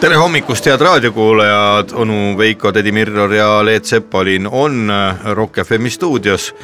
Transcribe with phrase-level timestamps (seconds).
[0.00, 4.92] tere hommikust, head raadiokuulajad, onu Veiko, tädi Mirror ja Leet Sepolin on
[5.34, 6.54] Rock FM stuudios,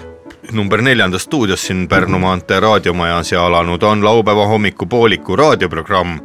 [0.52, 6.18] number neljandas stuudios siin Pärnu maantee raadiomajas ja alanud on laupäeva hommikupooliku raadioprogramm,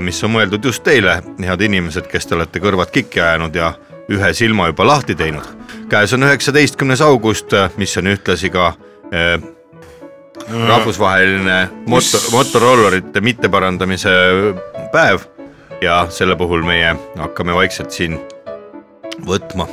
[0.00, 3.72] mis on mõeldud just teile, head inimesed, kes te olete kõrvad kikki ajanud ja
[4.08, 5.44] ühe silma juba lahti teinud.
[5.88, 8.72] käes on üheksateistkümnes august, mis on ühtlasi ka
[9.12, 9.40] äh,
[10.68, 14.14] rahvusvaheline moto-, motorollerite mitteparandamise
[14.92, 15.37] päev
[15.82, 18.18] ja selle puhul meie hakkame vaikselt siin
[19.26, 19.68] võtma.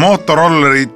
[0.00, 0.92] Motorollerid,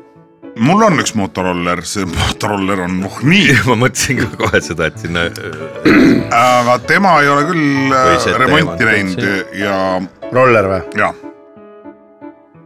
[0.63, 5.01] mul on üks Motoroller, see Motoroller on noh nii, ma mõtlesin ka kohe seda, et
[5.03, 5.27] sinna
[6.45, 9.79] aga tema ei ole küll äh, remonti näinud ja,
[10.33, 10.83] roller või?
[11.01, 11.13] ja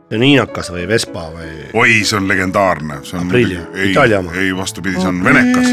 [0.08, 1.48] see on hiinakas või Vespa või?
[1.76, 3.92] oi, see on legendaarne, see on Aprilia, ei
[4.40, 5.72] ei vastupidi, see on venekas.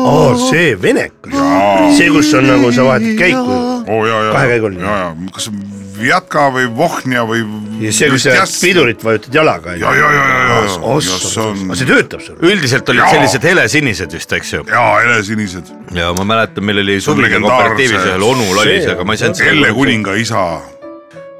[0.00, 1.34] oo, see venekas.
[1.36, 3.58] aa, see, kus on nagu sa vahetad käiku.
[3.86, 4.82] oo ja, ja, Kahekäiguline.
[4.82, 5.50] ja, ja kas
[5.96, 7.42] Vjatka või Vohnia või.
[7.80, 9.76] ja see, kus sa pidurit vajutad jalaga.
[9.76, 12.40] ja, ja, ja, ja, ja, ja see on aga see töötab sul?
[12.44, 13.10] üldiselt olid Jaa.
[13.16, 14.62] sellised helesinised vist, eks ju.
[14.72, 18.92] ja helesinised, ja ma mäletan, meil oli on Sublime legendaarse- kooperatiivis ühel onul oli see,
[18.96, 19.72] aga ma ei saanud Elle.
[19.76, 20.46] kuninga isa,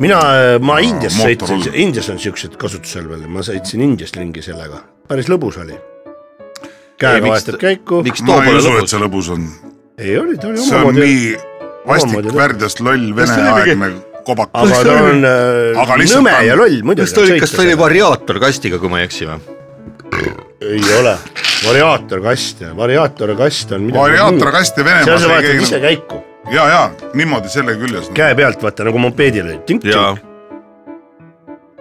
[0.02, 0.20] mina,
[0.62, 5.60] ma Indias sõitsin, Indias on siuksed kasutusel veel, ma sõitsin Indiast ringi sellega, päris lõbus
[5.62, 5.76] oli.
[7.00, 8.90] käega vahetad käiku, ma ei pole usu, et lõbus?
[8.92, 9.46] see lõbus on,
[9.98, 11.32] ei oli, ta oli see on omamoodi, nii
[11.86, 13.90] vastik omamoodi-, värdjas, loll, veneaegne
[14.26, 14.70] kobakas.
[14.72, 17.06] aga ta on Aga äh, nõme on- ja loll muidugi.
[17.06, 19.40] kas ta oli, kas ta oli variaator kastiga, kui ma ei eksi või?
[20.66, 21.16] ei ole,
[21.66, 26.22] variaatorkast variaatorkast on midagi variaatorkast ja seal Venemaas sa vahetad ise nagu, käiku,
[26.52, 28.10] ja, ja niimoodi selle küljes.
[28.14, 29.60] käe pealt vaata nagu mopeedil oli,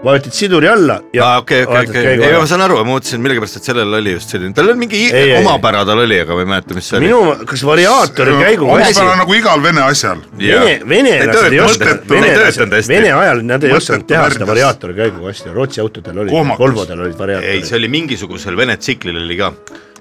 [0.06, 3.22] vajutad siduri alla ja aa okei, okei, okei, käigu ei ma saan aru, ma mõtlesin
[3.24, 6.38] millegipärast, et sellel oli just selline, tal oli mingi Ei, ei, omapära tal oli, aga
[6.38, 7.10] ma ei mäleta, mis see oli.
[7.10, 10.22] minu, kas variaatori käigu omapära nagu igal vene asjal.
[10.38, 15.56] Vene, venelased ei osanud, ei venelased, vene ajal nad ei osanud teha seda variaatori käigukasti,
[15.56, 16.62] Rootsi autodel Kohmakas.
[16.62, 17.68] Volvodel olid ei, variaatorid.
[17.72, 19.54] see oli mingisugusel Vene tsiklil oli ka.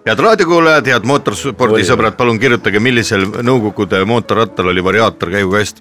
[0.06, 5.81] Head raadiokuulajad, head mootorspordisõbrad, palun kirjutage, millisel Nõukogude mootorrattal oli variaator käigukast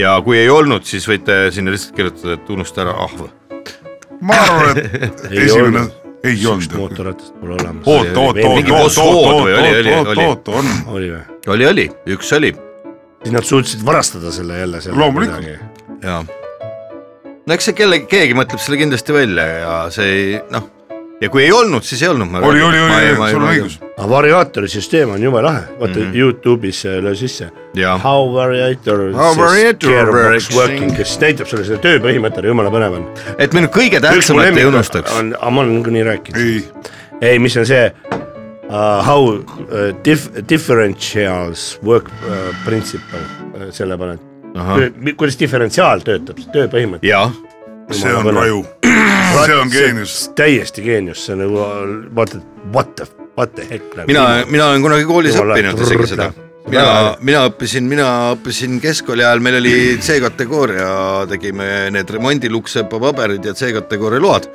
[0.00, 3.26] ja kui ei olnud, siis võite sinna lihtsalt kirjutada, et unusta ära ahv.
[4.20, 6.76] ma arvan, et Ei esimene olnud., ei olnud.
[6.78, 7.86] mootorratast pole olemas.
[7.86, 11.24] oot, oot, oot, oot, oot, oot, oli- oli- oot, on, oli või?
[11.56, 12.52] oli, oli, üks oli
[13.22, 14.78] siis nad suutsid varastada selle jälle.
[14.92, 15.46] Loomulikult.
[16.02, 16.22] ja
[17.46, 20.68] no eks see kellegi, keegi mõtleb selle kindlasti välja ja see ei noh,
[21.22, 22.34] ja kui ei olnud, siis ei olnud.
[22.34, 23.76] oli, oli, oli, sul on õigus.
[23.92, 26.06] aga variaatori süsteem on jube lahe, vaata mm.
[26.06, 26.16] -hmm.
[26.18, 27.50] Youtube'is löö sisse.
[28.02, 30.50] How variator How variator works.
[30.56, 33.06] working, kes näitab sulle seda tööpõhimõtet, jumala põnev on.
[33.38, 35.12] et me nüüd kõige tähtsamat ei unustaks.
[35.18, 36.40] on, aga ma olen niikuinii rääkinud.
[36.40, 36.64] ei,
[37.20, 39.46] ei, mis on see uh, how uh,
[40.04, 43.18] dif-, differentials work uh, principle
[43.54, 44.18] uh,, selle paned.
[45.16, 47.06] kuidas diferentsiaal töötab, tööpõhimõte.
[47.96, 48.62] See on raju,
[49.46, 50.14] see on geenius.
[50.38, 51.66] täiesti geenius, see on nagu
[52.16, 52.42] vaatad,
[52.74, 54.06] what the, what the heck nagu.
[54.10, 56.32] mina, mina olen kunagi koolis Jumala õppinud isegi seda.
[56.62, 60.92] Mina mina õppisin, mina õppisin keskkooli ajal, meil oli C-kategooria,
[61.32, 64.46] tegime need remondiluksepa paberid ja C-kategooria load.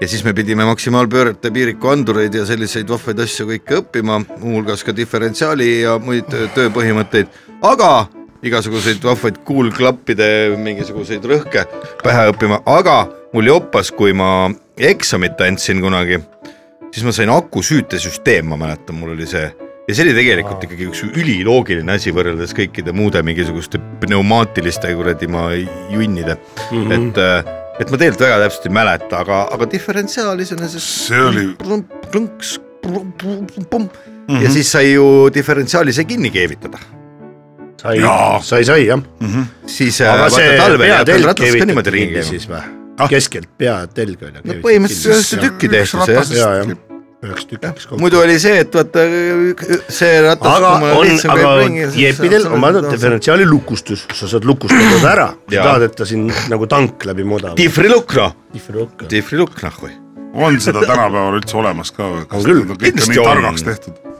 [0.00, 4.92] ja siis me pidime maksimaalpöörete piiriku andureid ja selliseid vahvaid asju kõike õppima, muuhulgas ka
[4.92, 7.30] diferentsiaali ja muid töö- tööpõhimõtteid,
[7.62, 8.06] aga
[8.50, 10.28] igasuguseid vahvaid kuulklappide
[10.62, 11.66] mingisuguseid rõhke
[12.04, 13.02] pähe õppima, aga
[13.34, 16.20] mul jopas, kui ma eksamit andsin kunagi
[16.96, 19.44] siis ma sain akusüütesüsteem, ma mäletan, mul oli see.
[19.86, 25.44] Ja see oli tegelikult ikkagi üks üliloogiline asi võrreldes kõikide muude mingisuguste pneumaatiliste kuradi ma
[25.54, 26.94] junnide mm, -hmm.
[26.96, 27.20] et,
[27.84, 30.90] et ma tegelikult väga täpselt ei mäleta, aga, aga diferentsiaal iseenesest.
[31.06, 32.56] See oli- klõnks,
[34.42, 36.82] ja siis sai ju diferentsiaali sai kinni keevitada,
[37.82, 38.00] sai
[38.46, 39.04] sai, sai jah.
[39.66, 42.64] siis aga vaata see peatelg ringi kinni siis või
[42.96, 43.08] Ah??
[43.12, 44.42] keskelt peatelg on ju.
[44.48, 46.76] no põhimõtteliselt ühte tükki tehti see jah, ja, jah,
[47.26, 48.00] üheks tükiks kokku.
[48.00, 49.04] muidu oli see, et vaata
[49.92, 50.56] see ratas.
[50.56, 51.52] aga on, aga
[51.96, 56.26] jeepidel on vaata diferentsiaali lukustus, sa saad lukustada ta ära, sa tahad, et ta siin
[56.52, 57.54] nagu tank läbi muda.
[57.58, 59.06] Tihvrilukk noh, tihvrilukk.
[59.12, 59.94] tihvrilukk noh või.
[60.46, 62.26] on seda tänapäeval üldse olemas ka või?
[62.30, 62.64] On küll.
[62.76, 63.32] Kindlasti nii on.
[63.32, 64.15] targaks tehtud.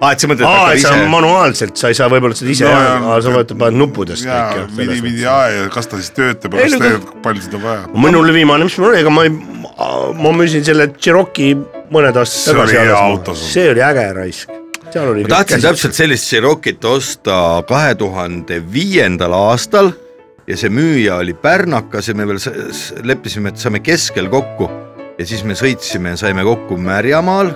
[0.00, 1.08] aa, et sa mõtled, aa, et sa ise.
[1.12, 4.26] manuaalselt, sa ei saa võib-olla seda ise No no, ja- aga sa võtad, paned nuppudest
[4.28, 5.46] kõik vidi, vidi jah.
[5.48, 7.88] ja, ja kas ta siis töötab kas tegelikult palju seda vaja.
[8.06, 9.34] minul viimane, mis mul oli, ega ma ei,
[10.20, 11.56] ma müüsin selle Cherokee
[11.92, 13.52] mõned aastad See oli tagasi hea alles auto sul.
[13.54, 14.56] see oli äge raisk
[14.96, 19.92] ma tahtsin täpselt sellist Cherokee't osta kahe tuhande viiendal aastal
[20.46, 22.40] ja see müüja oli pärnakas ja me veel
[23.04, 24.70] leppisime, et saame keskel kokku
[25.18, 27.54] ja siis me sõitsime ja saime kokku Märjamaal.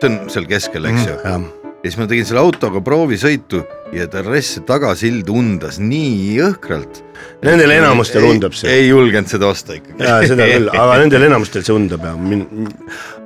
[0.00, 3.60] see on seal keskel, eks ju jah ja siis ma tegin selle autoga proovisõitu
[3.94, 7.04] ja raisk tagasild undas nii jõhkralt.
[7.46, 8.72] Nendel enamustel undab see.
[8.80, 10.02] ei julgenud seda osta ikkagi.
[10.02, 12.44] ja seda küll, aga nendel enamustel see undab ja min,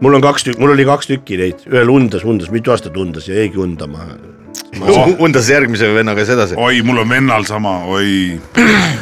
[0.05, 3.29] mul on kaks tükki, mul oli kaks tükki neid, ühel undas, undas mitu aastat undas
[3.31, 4.11] ja jäigi undama.
[5.19, 6.55] Undas järgmise vennaga sedasi.
[6.57, 8.41] oi, mul on vennal sama, oi.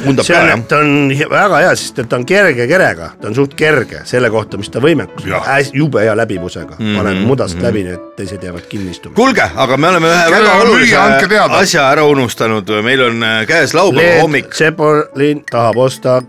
[0.09, 0.63] undab ka on jah,?
[0.69, 4.31] ta on väga hea, sest et ta on kerge kerega, ta on suht kerge selle
[4.31, 6.97] kohta, mis ta võimekus on, jube hea läbivusega mm, -hmm.
[6.99, 9.15] panen mudast läbi, nii et teised jäävad kinni istuma.
[9.15, 11.63] kuulge, aga me oleme ühe väga olulise lüüa, andke teada.
[11.63, 14.55] asja ära unustanud, meil on äh, käes laupäeva hommik.
[14.55, 16.21] Sepolin tahab osta,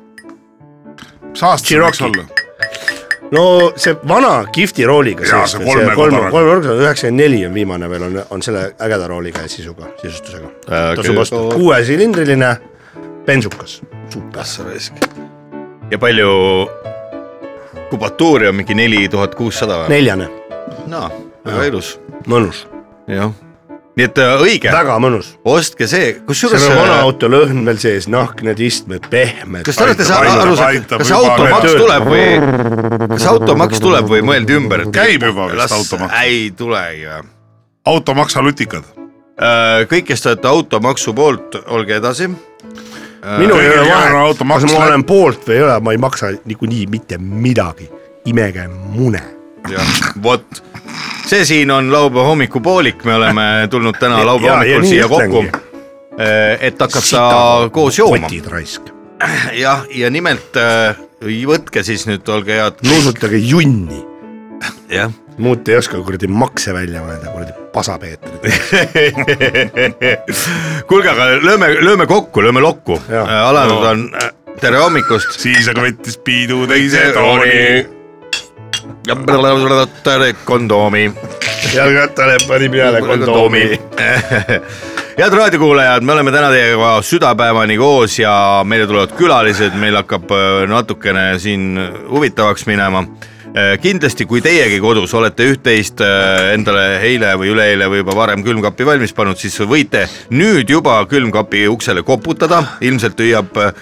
[1.33, 2.40] see võiks olla?
[3.31, 6.31] No see vana kihvti rooliga Jaa, see kolme kodaraga.
[6.31, 10.91] kolme, üheksakümmend neli on viimane veel on, on selle ägeda rooliga ja sisuga, sisustusega Äh,
[10.99, 12.51] tasub osta, kuuesilindriline,
[13.25, 13.81] bensukas,
[14.13, 14.43] super.
[14.67, 14.93] Raisk.
[15.91, 16.31] ja palju
[17.89, 19.89] kubatuuri on mingi neli tuhat kuussada või?
[19.95, 20.27] neljane,
[20.87, 21.07] no
[21.45, 21.95] väga ilus,
[22.27, 22.65] mõnus,
[23.07, 23.31] jah.
[23.99, 25.33] Nii et äh, õige, väga mõnus.
[25.47, 29.65] ostke see, kusjuures seal on vana auto lõhn veel sees, nahk, need istmed pehmed.
[29.67, 32.23] kas te olete aru saanud, kas automaks tuleb või,
[33.15, 34.85] kas automaks tuleb või mõeldi ümber?
[34.95, 36.15] Käib juba vist automaks.
[36.23, 37.27] ei tulegi või?
[37.91, 38.87] automaksa lutikad.
[39.91, 42.29] kõik, kes te olete automaksu poolt, olge edasi.
[42.31, 46.31] minul ei ole vahet, kas ma läheb- olen poolt või ei ole, ma ei maksa
[46.45, 47.89] niikuinii mitte midagi,
[48.25, 49.23] imege mune.
[49.67, 50.63] jah, vot
[51.31, 55.67] see siin on laupäeva hommikupoolik, me oleme tulnud täna laupäeva hommikul siia kokku ütlengi.,
[56.67, 58.27] et hakata koos jooma
[59.63, 60.97] jah, ja nimelt äh,
[61.47, 64.01] võtke siis nüüd, olge head, nuusutage junni,
[64.91, 65.13] jah.
[65.41, 68.41] muud ei oska kuradi makse välja mõelda, kuradi pasapeetrid.
[70.89, 73.45] kuulge, aga lööme, lööme kokku, lööme lokku, Jaa.
[73.47, 74.05] alanud on,
[74.59, 75.37] tere hommikust.
[75.39, 78.00] siis aga võttis piidu teise tooni.
[80.45, 81.11] kondoomi.
[81.73, 83.63] jalgrattale pani peale kondoomi.
[85.17, 88.33] head raadiokuulajad, me oleme täna teiega südapäevani koos ja
[88.65, 91.75] meile tulevad külalised, meil hakkab äh, natukene siin
[92.09, 93.05] huvitavaks minema.
[93.81, 98.87] kindlasti, kui teiegi kodus olete üht-teist äh, endale eile või üleeile või juba varem külmkappi
[98.87, 103.73] valmis pannud, siis võite nüüd juba külmkapi uksele koputada, ilmselt hüüab äh,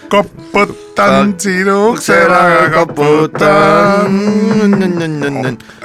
[1.00, 4.12] koputan sinu uksele, koputan.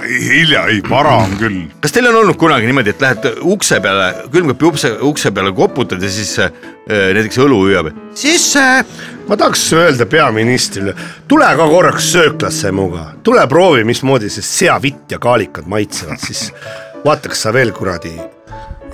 [0.09, 1.61] hilja, ei vara on küll.
[1.81, 6.03] kas teil on olnud kunagi niimoodi, et lähete ukse peale, külmkapi ukse, ukse peale koputad
[6.03, 6.51] ja siis äh,
[6.89, 8.65] näiteks õlu hüüab sisse
[9.29, 10.95] ma tahaks öelda peaministrile,
[11.29, 16.51] tule ka korraks sööklasse minuga, tule proovi, mismoodi see seavitt ja kaalikad maitsevad, siis
[17.05, 18.13] vaata, kas sa veel kuradi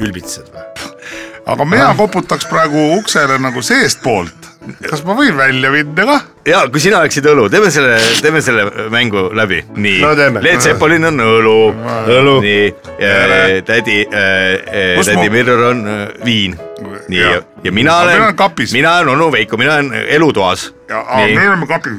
[0.00, 0.66] ülbitsed või.
[1.50, 4.39] aga mina koputaks praegu uksele nagu seestpoolt.
[4.90, 6.24] Kas ma võin välja minna kah?
[6.48, 10.10] ja kui sina oleksid õlu, teeme selle, teeme selle mängu läbi, nii No.
[10.44, 11.54] Leet Sepolin on õlu,
[12.16, 12.34] Õlu.
[12.44, 12.66] nii
[13.00, 16.56] äh, tädi äh,, tädi ma- Mirror on äh, viin,
[17.08, 20.70] nii ja, ja mina olen mina olen kapis., mina olen onu Veiko, mina olen elutoas.
[20.90, 21.98] me oleme kapis.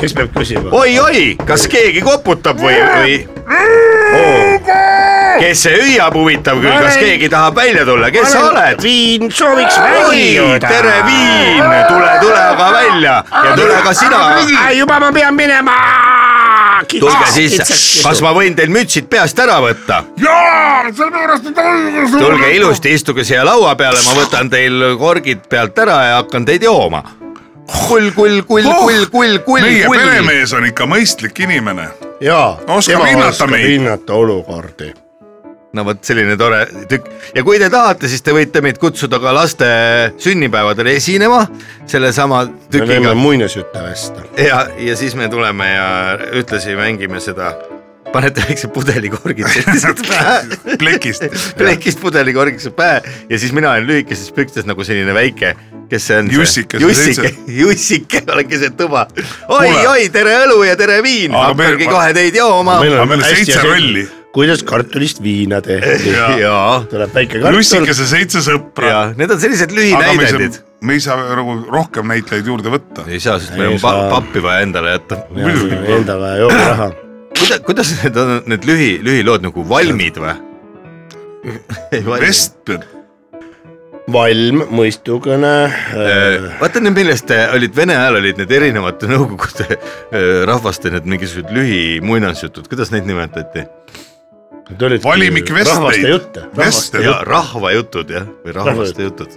[0.00, 0.68] kes peab küsima?
[0.72, 5.13] oi-oi, kas keegi koputab või, või oh.?
[5.40, 8.82] Kes see hüüab, huvitav küll, kas keegi tahab välja tulla, kes sa oled?
[8.82, 13.14] viin sooviks oi, tere Viin, tule, tule aga välja
[13.44, 15.74] ja tule ka sina juba ma pean minema.
[17.00, 17.66] tulge sisse,
[18.02, 20.02] kas ma võin teil mütsid peast ära võtta?
[20.20, 22.16] jaa, sellepärast, et õigus.
[22.18, 26.66] tulge ilusti, istuge siia laua peale, ma võtan teil korgid pealt ära ja hakkan teid
[26.66, 27.02] jooma.
[27.88, 31.88] kull, kull, kull, kull, kull, kull, meie peremees on ikka mõistlik inimene.
[32.20, 33.70] jaa, Oskab tema hinnata oskab meid.
[33.72, 34.92] hinnata olukordi.
[35.74, 39.34] No vot selline tore tükk ja kui te tahate, siis te võite meid kutsuda ka
[39.34, 39.68] laste
[40.22, 41.44] sünnipäevadel esinema
[41.90, 44.26] sellesama me tükiga teeme muinasjutte vesta.
[44.38, 45.88] ja, ja siis me tuleme ja
[46.38, 47.52] ühtlasi mängime seda,
[48.14, 51.26] panete väikse pudelikorgid lihtsalt pähe plekist.
[51.58, 55.56] plekist pudelikorgid pähe ja siis mina olen lühikeses pükstes nagu selline väike,
[55.90, 56.30] kes see on?
[56.38, 59.08] Jussike, Jussike Jussike olen keset tuba
[59.48, 62.78] oi, oi, tere õlu ja tere viin, hakkangi kohe teid jooma.
[62.84, 64.06] Meil on seitse rolli..
[64.34, 66.10] Kuidas kartulist viina tehti.
[66.42, 68.90] ja, tuleb väike kartul, Jussikese seitse sõpra.
[68.90, 72.50] ja need on sellised aga me ei lühinäidendid saa, me ei saa nagu rohkem näitlejaid
[72.50, 73.06] juurde võtta.
[73.08, 74.08] ei saa, sest meil Ei on pa saa.
[74.16, 75.20] pappi vaja endale jätta.
[75.98, 76.90] endale jookiraha.
[77.38, 80.36] kuidas, kuidas need on, need lühi, lühilood nagu valmid või?
[82.22, 82.72] Vest,
[84.12, 86.48] valm, mõistukõne äh,.
[86.60, 91.52] vaata nüüd, millest äh, olid Vene ajal olid need erinevate nõukogude äh, rahvaste need mingisugused
[91.54, 93.68] lühimuinasjutud, kuidas neid nimetati?
[95.04, 95.66] Valimik vestleid.
[95.76, 96.44] rahvaste jutte.
[96.56, 99.34] Vest- ja rahvajutud jah, või rahvaste jutud.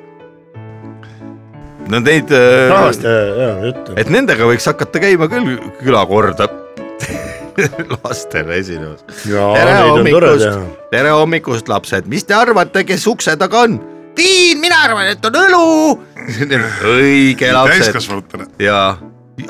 [1.87, 2.31] no neid,
[2.69, 3.97] rahvaste ja, jutte.
[3.99, 6.47] et nendega võiks hakata käima küll külakorda
[8.03, 9.03] lastele esinemas.
[9.27, 10.47] Jaa, tere hommikust
[10.91, 13.79] tere hommikust, lapsed, mis te arvate, kes ukse taga on?
[14.17, 15.99] viin, mina arvan, et on õlu.
[16.95, 18.47] õige lapsed täiskasvanutele.
[18.63, 18.97] ja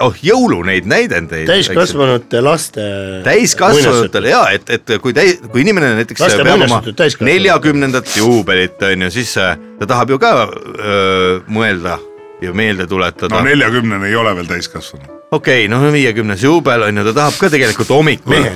[0.03, 1.47] oh jõulu neid näidendeid.
[1.47, 2.81] täiskasvanute laste.
[3.23, 6.81] täiskasvanutele ja et, et kui täi-, kui inimene näiteks Laste peab oma
[7.25, 11.97] neljakümnendat juubelit on ju, siis äh, ta tahab ju ka öö, mõelda
[12.41, 15.05] ja meelde tuletada no neljakümnene ei ole veel täiskasvanu.
[15.31, 18.49] okei okay,, no viiekümnes juubel on ju, ta tahab ka tegelikult hommikul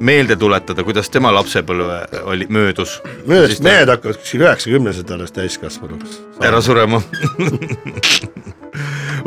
[0.00, 3.00] meelde tuletada, kuidas tema lapsepõlve oli, möödus.
[3.24, 6.20] arust mehed hakkavad kuskil üheksakümnesed alles täiskasvanuks.
[6.44, 7.02] ära surema.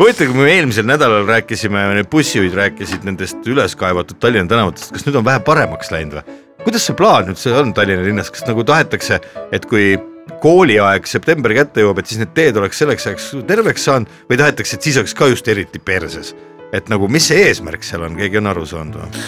[0.02, 5.06] huvitav, kui me eelmisel nädalal rääkisime, need bussijuhid rääkisid nendest üles kaevatud Tallinna tänavatest, kas
[5.06, 6.38] nüüd on vähe paremaks läinud või?
[6.62, 9.20] kuidas see plaan üldse on Tallinna linnas, kas nagu tahetakse,
[9.54, 9.94] et kui
[10.42, 14.78] kooliaeg september kätte jõuab, et siis need teed oleks selleks ajaks terveks saanud või tahetakse,
[14.78, 16.34] et siis oleks ka just eriti perses?
[16.72, 19.26] et nagu, mis see eesmärk seal on, keegi on aru saanud või?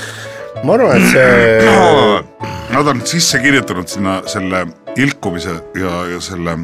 [0.63, 2.19] ma arvan, et see
[2.73, 4.63] Nad on sisse kirjutanud sinna selle
[4.97, 6.55] ilkumise ja, ja selle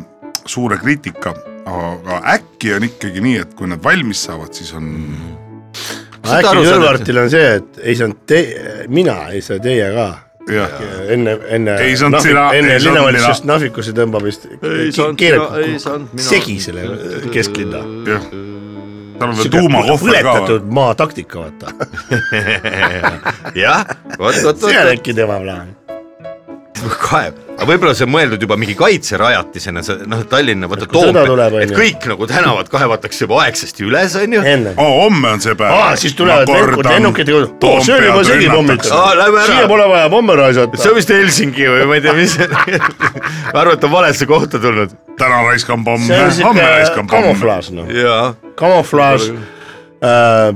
[0.49, 1.35] suure kriitika,
[1.65, 4.89] aga äkki on ikkagi nii, et kui nad valmis saavad, siis on
[6.29, 8.47] Saad äkki Kõlvartil on see, et ei saanud te-,
[8.91, 10.07] mina ei saa teie ka.
[11.13, 14.47] enne, enne Ei saanud sina, enne linnavalitsusest nahvikusse tõmbamist
[15.19, 15.59] keerab
[16.17, 16.87] segi selle
[17.33, 17.83] kesklinna.
[18.09, 18.29] jah.
[19.19, 21.75] tal on veel tuumakohver ka põletatud maa taktika, vaata.
[23.65, 23.85] jah,
[24.17, 25.75] vot, vot, see on vot, äkki tema plaan.
[27.01, 31.73] kaev, aga võib-olla see on mõeldud juba mingi kaitserajatisena, see noh, Tallinna vaata Toompea, et
[31.75, 34.43] kõik nagu tänavad kaevatakse juba aegsasti üles, on ju.
[34.53, 34.73] enne.
[34.77, 35.75] oo, homme on see päev.
[35.75, 38.23] aa, siis tulevad venkud lennukitega, oo, see on juba
[38.77, 39.45] ära.
[39.49, 40.81] siia pole vaja pomme raisata.
[40.81, 42.37] see on vist Helsingi või ma ei tea, mis
[43.59, 47.29] arvad, et on valesse kohta tulnud täna raiskan pomme, homme raiskan pomme.
[47.29, 48.19] kamuflaaž noh, ja,
[48.59, 49.31] kamuflaaž
[49.99, 50.53] äh,.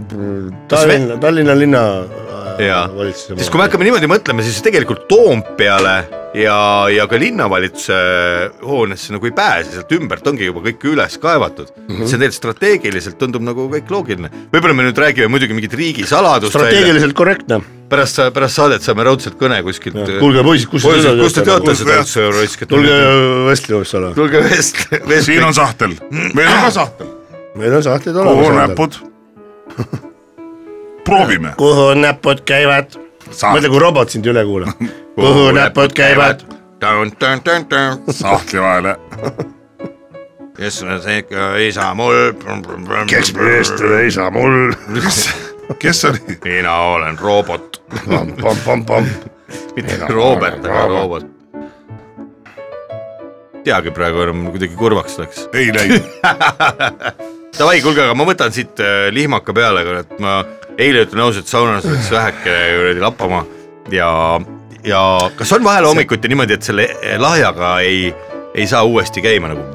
[0.71, 1.81] Tallinna, Tallinna linna
[2.61, 3.37] ja valitsuse.
[3.37, 5.95] siis kui me hakkame niimoodi mõtlema, siis tegelikult Toompeale
[6.37, 6.57] ja,
[6.93, 7.97] ja ka linnavalitsuse
[8.65, 11.87] hoonesse nagu ei pääse, sealt ümbert ongi juba kõik üles kaevatud mm.
[11.87, 12.07] -hmm.
[12.07, 14.31] see on tegelikult strateegiliselt tundub nagu kõik loogiline.
[14.53, 17.61] võib-olla me nüüd räägime muidugi mingit riigisaladust välja, strateegiliselt korrektne.
[17.89, 19.99] pärast, pärast saadet saame raudselt kõne kuskilt.
[20.19, 22.69] kuulge poisid, kus te kust te teate seda üldse raiskate?
[22.75, 23.01] tulge
[23.49, 25.25] Vestliosse ole, tulge vest, vest.
[25.29, 25.97] siin on sahtel,
[26.33, 27.13] meil on ka sahtel,
[27.55, 28.73] meil on sahtlid kuhu olemas.
[28.73, 30.09] näpud?
[31.05, 31.53] proovime.
[31.57, 32.97] kuhu näpud käivad?
[33.29, 34.85] mõtle, kui robot sind üle kuulab.
[35.15, 36.45] kuhu näpud käivad??
[38.11, 38.95] sahtli vahele.
[40.57, 42.33] kes on see ikka isa mul?
[43.09, 44.73] kes meest ei saa mul.
[45.83, 46.39] kes oli?
[46.43, 47.81] mina olen robot,
[49.75, 51.29] mitte Robert, aga robot.
[53.63, 55.47] teagi praegu enam kuidagi kurvaks läks.
[55.53, 56.09] ei läinud.
[57.57, 60.39] Davai, kuulge, aga ma võtan siit äh, lihmaka peale, et ma
[60.77, 63.43] eile ütlen ausalt, saunas läks väheke kuradi lappama
[63.93, 64.09] ja,
[64.85, 65.01] ja
[65.37, 66.87] kas on vahel hommikuti niimoodi, et selle
[67.21, 68.13] lahjaga ei,
[68.55, 69.67] ei saa uuesti käima nagu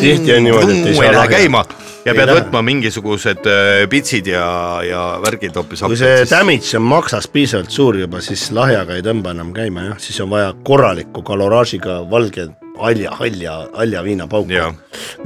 [0.00, 1.38] Tihti on niimoodi, et ei saa ei lähe lahja.
[1.38, 1.64] käima
[2.06, 2.40] ja Ei pead lähe.
[2.40, 4.46] võtma mingisugused äh, pitsid ja,
[4.86, 9.34] ja värgid hoopis kui see damage on maksas piisavalt suur juba, siis lahjaga ei tõmba
[9.34, 12.48] enam käima jah, siis on vaja korraliku kaloraažiga valge
[12.78, 14.52] halja, halja, halja viinapauku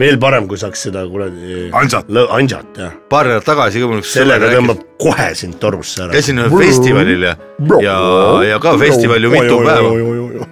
[0.01, 1.67] veel parem, kui saaks seda kuradi.
[1.77, 2.09] Ansat..
[2.31, 6.15] ansat jah, paar nädalat tagasi ka mul üks sellega tõmbab kohe sind torbusse ära.
[6.15, 7.37] käisin ühel festivalil ja,
[7.83, 7.99] ja,
[8.55, 10.49] ja ka festival ju mitu päeva,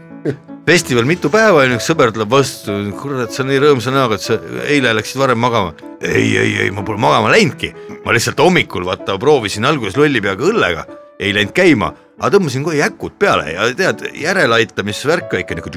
[0.69, 4.37] festival mitu päeva ja üks sõber tuleb vastu, kurat, sa nii rõõmsa näoga, et sa
[4.69, 5.73] eile läksid varem magama.
[6.05, 7.71] ei, ei, ei, ma pole magama läinudki,
[8.05, 10.85] ma lihtsalt hommikul vaata proovisin alguses lolli peaga õllega,
[11.19, 15.73] ei läinud käima, aga tõmbasin kohe jäkud peale ja tead, järeleaitamisvärk ikka nagu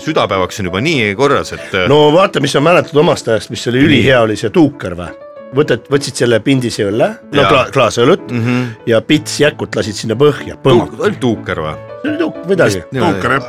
[0.00, 2.00] südapäevaks on juba nii korras, et no.
[2.16, 5.12] vaata, mis sa mäletad omast ajast, mis oli ülihea, oli see tuuker või?
[5.54, 7.52] võtad, võtsid selle pindise õlle, no Jaa.
[7.52, 8.42] kla, klaasõlut mm.
[8.42, 8.90] -hmm.
[8.90, 11.89] ja pits jäkut lasid sinna põhja, oli tuuker või?
[12.02, 12.82] See oli tuuk, midagi.
[12.92, 13.48] tuuker jah.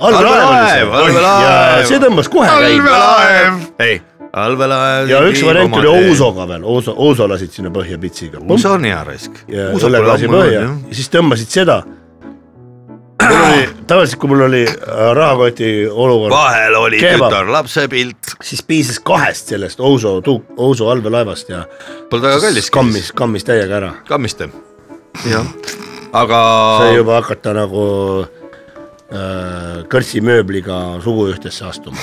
[0.00, 2.94] allveelaev, ja allveelaev, see tõmbas kohe käima.
[2.94, 3.60] allveelaev.
[3.84, 4.00] ei,
[4.32, 5.12] allveelaev.
[5.12, 8.40] ja üks variant oli Ousoga veel, Ouso, Ouso lasid sinna põhja pitsiga.
[8.40, 9.44] Uus on hea raisk.
[9.50, 11.80] ja õlleklaasi põhja ja siis tõmbasid seda.
[13.28, 17.28] mul oli, tavaliselt kui mul oli äh, rahakoti olukord, vahel oli Kebab.
[17.32, 21.66] tütarlapse pilt, siis piisas kahest sellest Ouso tuuk, Ouso allveelaevast ja
[22.08, 22.70] polnud väga kallis.
[22.72, 23.92] kammis, kammis täiega ära.
[24.08, 24.48] kammiste.
[25.26, 25.44] jah,
[26.12, 26.40] aga
[26.80, 27.84] sai juba hakata nagu
[28.24, 28.37] äh,
[29.88, 31.96] kõrtsimööbliga suguühtesse astuma.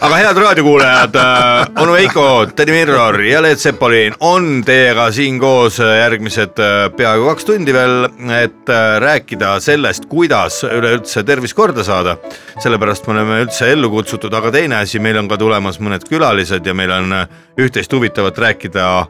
[0.00, 1.18] aga head raadiokuulajad,
[1.82, 2.24] onu Veiko,
[2.56, 8.08] tädi Mirror ja Led Zeppelin on teiega siin koos järgmised äh, peaaegu kaks tundi veel,
[8.40, 12.16] et äh, rääkida sellest, kuidas üleüldse tervis korda saada.
[12.60, 16.66] sellepärast me oleme üldse ellu kutsutud, aga teine asi, meil on ka tulemas mõned külalised
[16.66, 17.28] ja meil on äh,
[17.60, 19.08] üht-teist huvitavat rääkida äh,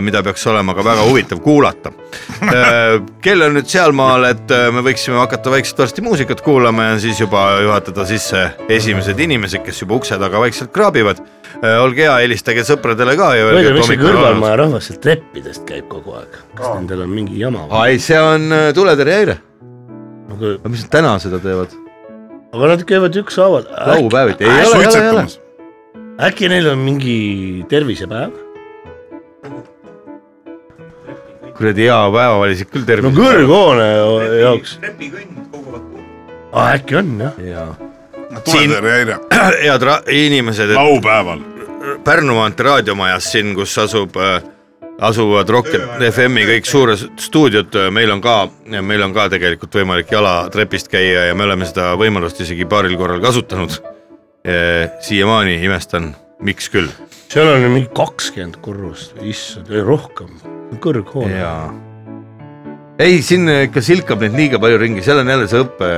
[0.00, 1.90] mida peaks olema ka väga huvitav kuulata.
[3.24, 7.20] kell on nüüd sealmaal, et äh, me võiksime hakata vaikselt varsti muusikat kuulama ja siis
[7.20, 11.22] juba juhatada sisse esimesed inimesed, kes juba ukse taga vaikselt kraabivad.
[11.80, 15.86] olge hea, helistage sõpradele ka ja muide, öelge, miks see kõrvalmaja rahvas sealt treppidest käib
[15.88, 19.38] kogu aeg, kas nendel on mingi jama ai, see on äh, tuletõrjehäire.
[20.34, 21.74] aga, aga mis nad täna seda teevad?
[22.54, 25.26] aga nad käivad ükshaaval, laupäeviti, ei ole, ei ole, ei ole.
[26.28, 27.16] äkki neil on mingi
[27.70, 28.43] tervisepäev?
[31.54, 33.16] Kuradi hea päeva valisid küll no tervise.
[33.18, 33.88] kõrghoone
[34.40, 34.78] jaoks.
[36.64, 37.38] äkki on jah.
[37.50, 37.68] jaa.
[38.44, 39.18] tuletõrjehäire
[39.66, 41.44] head ra- inimesed, et laupäeval.
[42.04, 44.40] Pärnu maantee raadiomajas siin, kus asub äh,
[45.04, 45.68] asuvad Rock
[46.10, 48.36] FM-i kõik suured stuudiod, meil on ka,
[48.80, 52.96] meil on ka tegelikult võimalik jala trepist käia ja me oleme seda võimalust isegi paaril
[52.98, 53.80] korral kasutanud.
[55.00, 56.10] siiamaani imestan,
[56.44, 56.90] miks küll.
[57.32, 60.30] seal on mingi kakskümmend korrust, issand, ei rohkem,
[60.82, 61.40] kõrghoone.
[63.02, 65.92] ei, siin ikka silkab neid liiga palju ringi, seal on jälle see õppe,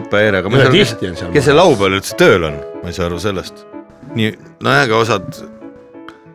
[0.00, 3.08] õppehäire, aga saa tihti on seal kes see laupäeval üldse tööl on, ma ei saa
[3.08, 3.64] aru sellest.
[4.14, 4.34] nii,
[4.64, 5.40] nojah, aga osad,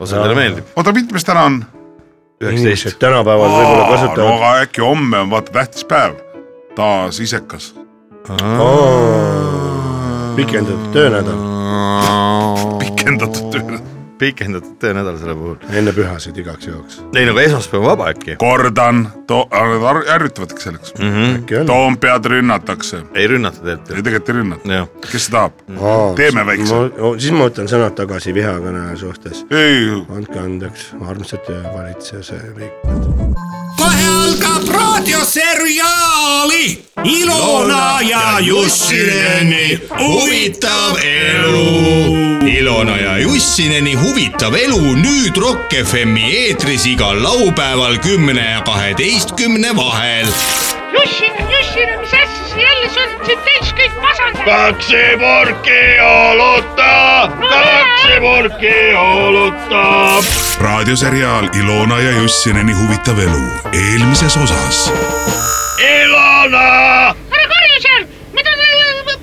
[0.01, 1.61] osadele meeldib, oota, mitmes täna on?
[2.41, 2.99] inimesed üheksateist.
[2.99, 6.17] tänapäeval võib-olla no kasutavad aga äkki homme on vaata tähtis päev.
[6.75, 7.73] taas isekas.
[10.35, 12.70] pikendatud töönädal
[13.01, 13.79] pikendatud töö.
[14.17, 15.55] pikendatud töönädal selle puhul.
[15.73, 16.99] enne pühasid igaks juhuks.
[17.15, 19.07] ei no aga esmaspäev on vaba äkki kordan,
[20.15, 20.93] ärritavadki selleks.
[20.99, 21.09] mm.
[21.09, 21.65] -hmm.
[21.65, 23.03] Toompead rünnatakse.
[23.13, 24.87] ei rünnata tegelikult ei, tegelikult ei rünnata.
[25.11, 25.51] kes tahab?
[26.15, 26.75] Teeme väikse.
[27.17, 29.45] siis ma võtan sõnad tagasi vihakõne suhtes.
[29.51, 33.20] ei, andke andeks, armsad töövalitsuse liikmed.
[34.67, 41.65] Raadioseriaali Ilona ja Jussineni huvitav elu.
[42.57, 50.27] Ilona ja Jussineni huvitav elu nüüd Rock FM-i eetris igal laupäeval kümne ja kaheteistkümne vahel.
[50.93, 51.40] Jussin,
[52.93, 54.45] siin täis kõik masendanud.
[54.45, 56.93] kaksi purki oluta,
[57.49, 59.83] kaksi purki oluta.
[60.61, 64.91] raadioseriaal Ilona ja Jussineni huvitav elu eelmises osas.
[65.79, 66.65] Ilona,
[67.37, 68.51] ära karju seal, mida,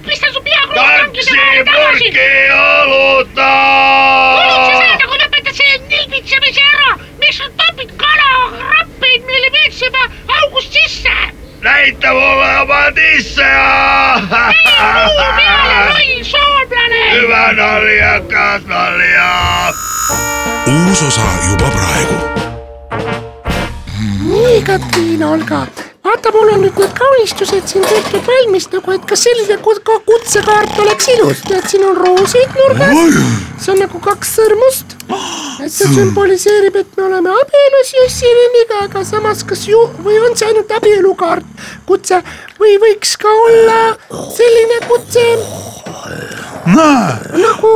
[0.06, 2.10] pista su pea kruusi tagasi.
[2.82, 3.50] oluta.
[4.36, 10.08] kuulud sa saada, kui lõpetad selle nilbitsemise ära, miks sa topid kalakrappeid meile veetsema
[10.40, 11.18] august sisse?
[11.60, 13.44] Näita mulle oma tisse.
[14.28, 17.02] puu peale, loll soomlane.
[17.12, 19.30] hüve naljakas nalja.
[20.66, 22.16] uus osa juba praegu.
[24.28, 25.66] nii, Katriin, Olga,
[26.08, 29.98] vaata, mul on nüüd need kaunistused siin tehtud valmis nagu, et kas selline ku- ka
[30.08, 33.18] kutsekaart oleks ilus, tead, siin on roosid nurgas,
[33.64, 34.96] see on nagu kaks sõrmust.
[35.64, 40.46] et see sümboliseerib, et me oleme abielus Jussineniga, aga samas kas ju või on see
[40.50, 41.44] ainult abielukaart,
[41.88, 42.20] kutse
[42.60, 43.78] või võiks ka olla
[44.36, 45.24] selline kutse
[46.74, 47.72] nagu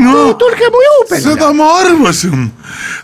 [0.00, 1.30] no., tulge mu juubelile.
[1.30, 2.48] seda ma arvasin,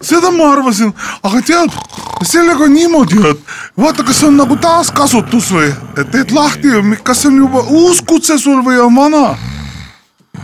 [0.00, 1.78] seda ma arvasin, aga tead,
[2.22, 7.32] sellega on niimoodi, et vaata, kas on nagu taaskasutus või, et teed lahti, kas see
[7.32, 9.36] on juba uus kutse sul või on vana?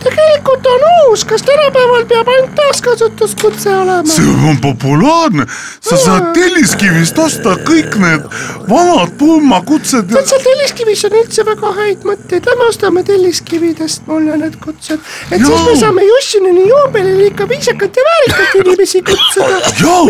[0.04, 4.08] Tegelikult on uus, kas tänapäeval peab ainult taaskasutuskutse olema?
[4.14, 5.46] see on populaarne,
[5.80, 8.28] sa saad telliskivist osta kõik need
[8.70, 14.38] vanad pulmakutsed ja tead, seal Telliskivis on üldse väga häid mõtteid, lähme ostame Telliskividest mulle
[14.40, 19.60] need kutsed, et siis me saame Jussinini juubelil ikka viisakalt ja väärikalt inimesi kutsuda,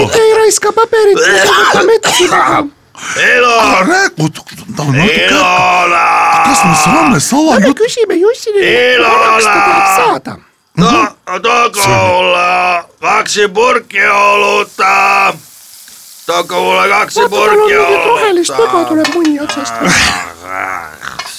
[0.00, 1.28] mitte ei raiska paberit,
[1.90, 2.83] mitte
[3.16, 3.40] ei
[4.18, 5.64] võta metsi maha.
[5.74, 10.36] aga räägi, kas me saame lähme salajutt, küsime Jussinini, vanaks ta tahab saada.
[11.42, 12.48] tooge mulle
[13.00, 15.34] kaksi purki oluta.
[16.26, 18.88] tooge mulle kaksi vaata, tal on purki mingit rohelist nõga oluta.
[18.88, 19.74] tuleb munni otsast.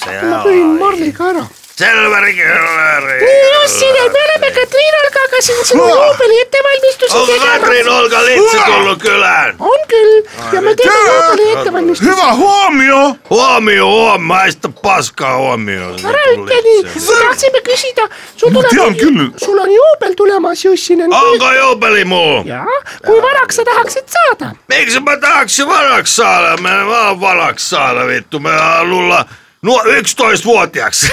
[0.05, 1.45] ma lõin marliga ära.
[1.75, 3.05] Selver Kõller.
[3.53, 7.59] Jussinen, me oleme Katriin Olgaga siin sinu juubeli ettevalmistusi on tegemas.
[7.59, 9.55] Katrin Olga Litsi tulnud kylään.
[9.59, 10.13] on küll
[10.53, 11.15] ja me teeme Tere!
[11.17, 12.11] juubeli ettevalmistusi.
[12.11, 13.15] Hyvä huomio!
[13.29, 15.89] Huomio, huom, maista paskaa huomio.
[15.89, 18.07] ära ütle nii, me tahtsime küsida,
[18.37, 19.29] sul Ma tuleb tean, küll.
[19.45, 21.13] sul on juubel tulemas, Jussinen.
[21.13, 22.43] Onko juubeli muu?
[22.45, 22.65] jah,
[23.05, 24.55] kui vanaks sa tahaksid saada?
[24.67, 26.57] Miksi mä tahaksin vanaks saada?
[26.57, 28.39] Mä en vaan vanaks saada, vittu.
[28.39, 29.25] Mä haluan lulla
[29.65, 31.07] nuo 11-vuotiaaksi.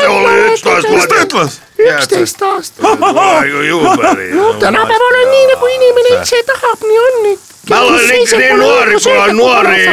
[0.00, 1.24] Se oli Mis ta 11-vuotiaaksi.
[1.24, 1.60] ütles?
[1.78, 2.84] üksteist aastat.
[2.84, 4.30] Aiku juubeli.
[4.32, 7.38] no tänapäeval on nii, nagu inimene ise tahab, nii on nüüd.
[7.70, 9.86] Mä olen niin, niin nuori kuin on nuori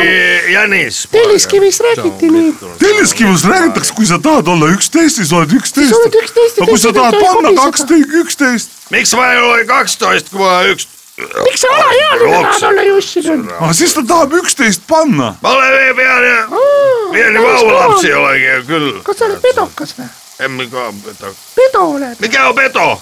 [0.54, 1.08] Jänis.
[1.12, 2.56] Telliskivis räägiti nii.
[2.80, 6.70] Telliskivus räägitakse, kui sa tahad olla üksteist, siis oled üksteist Siis oled 11 ja aga
[6.70, 10.40] kui sa teised tahad ei panna kobise kaksteist, üksteist, Miksi mä en ole 12, kun
[10.40, 10.88] mä oon yksi...
[11.44, 13.50] miks sa alaealine tahad olla, Jussinen?
[13.60, 15.36] aga siis ta tahab üksteist panna.
[15.42, 19.00] Mä olen vielä pieni, pieni vauvalapsi olenkin, kyllä.
[19.04, 20.06] kas sa oled pedokas või?
[20.40, 21.36] En mikä on peto.
[21.56, 22.16] pedo oled.
[22.20, 23.02] Mikä on peto?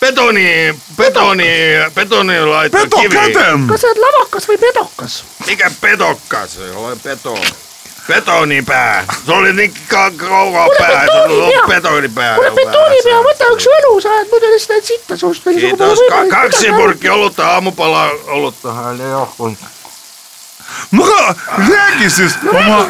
[0.00, 1.46] Betoni, betoni,
[1.94, 3.14] betoni laittaa Peto kivi.
[3.14, 5.24] käden, kas sa oled lavakas või pedokas?
[5.46, 6.58] Mikä petokkas?
[6.74, 7.38] Olen peto.
[8.08, 9.04] Betonipää.
[9.26, 10.88] Se oli niin ka- kaukaa Kuule, pää.
[11.00, 11.36] Se betonipää.
[11.58, 12.34] oli betonipää.
[12.34, 15.44] kuule, betoonipea, võta üks õlu, sa oled muidu lihtsalt sitta suust.
[15.44, 15.98] Kiitos.
[16.08, 18.68] Ka- kaksi purkki olutta, aamupala olutta.
[19.04, 19.56] Ei ole.
[20.92, 21.34] no aga
[21.68, 22.86] räägi siis oma,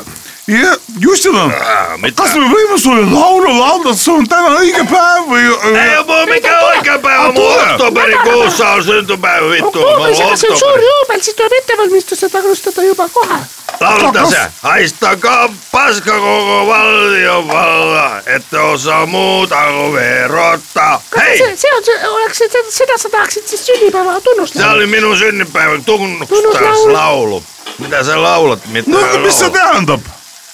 [1.01, 2.23] Justinan, Ah, Mitä?
[2.23, 5.43] kas me võime sulle laulu laulda, see on täna õige päev või?
[5.43, 7.71] Ei ole mulla mikään oikea päivä, Ah, mun tule.
[7.73, 9.79] oktoberikuussa on syntypäivä vittu.
[9.81, 10.87] Mä oktoobris, oon aga see on suur oktoberi.
[10.87, 13.35] juubel, siis tuleb ettevalmistused alustada juba kohe.
[13.81, 14.41] Lauta se.
[14.63, 21.03] Haistakaa paska koko valtiovalla, ette osaa muuta kuin verottaa.
[21.17, 21.39] Hei!
[21.39, 24.71] see, see on see, oleks see, seda sa tahaksid siis sünnipäeva Se tunnustada.
[24.73, 26.43] oli minun synnypäivän Tunnuslaulu.
[26.53, 27.45] tunnustuslaulu.
[27.79, 28.67] Mitä sä laulat?
[28.67, 29.63] Mitä no sä aga mis see laulat?
[29.71, 30.01] tähendab?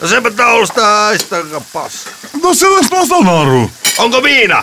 [0.00, 2.10] No sepä taulusta haistakaa paska.
[2.42, 4.58] no sellest ma saan aru, Onko viina?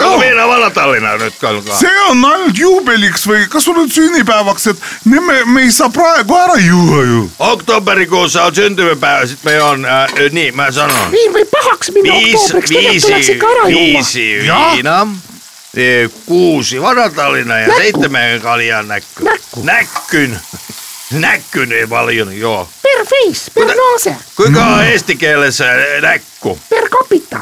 [0.00, 0.20] Onko Joo.
[0.20, 1.76] viina Valatallinna nyt kalkaa?
[1.78, 5.90] see on ainult juubeliks või kas sul on sünnipäevaks, et ne, me, me ei saa
[5.90, 7.30] praegu ära juua ju.
[7.38, 11.10] Oktoberikuussa on syntymäpäivä, sit me on, äh, niin mä sanon.
[11.12, 13.82] viin võib pahaks minna Viisi, oktoobriks, tegelikult tuleks viisi, ikka ära juua.
[13.84, 14.26] viisi
[14.74, 15.06] viina,
[15.76, 17.80] eh, kuusi Vanatallina ja Näkku.
[17.82, 19.24] seitsemän kaljan näkky.
[19.24, 19.62] Näkku.
[19.62, 20.30] Näkkyn.
[20.30, 20.40] Näkkyn
[21.74, 22.68] ei paljon, joo.
[22.82, 25.64] per face, per nase, Kuinka on eesti kielessä
[26.00, 26.58] näkku?
[26.70, 27.40] per capita,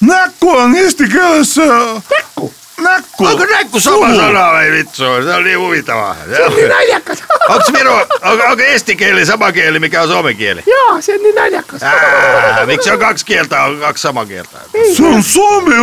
[0.00, 2.54] näkku on eesti keeles äh, näkku.
[2.80, 3.26] näkku.
[3.26, 4.16] Onko näkku sama Suhu.
[4.20, 4.96] sana vai vittu?
[4.96, 6.16] Se on niin huvittavaa.
[6.36, 7.18] see on nii naljakas.
[7.48, 10.62] Onko, Viro, onko, onko eesti kieli sama kieli, mikä on suomen kieli?
[10.66, 11.82] jaa, see on nii naljakas.
[11.82, 14.58] Ää, miksi on kaksi kieltä, on kaksi samaa kieltä?
[14.96, 15.74] see on soome.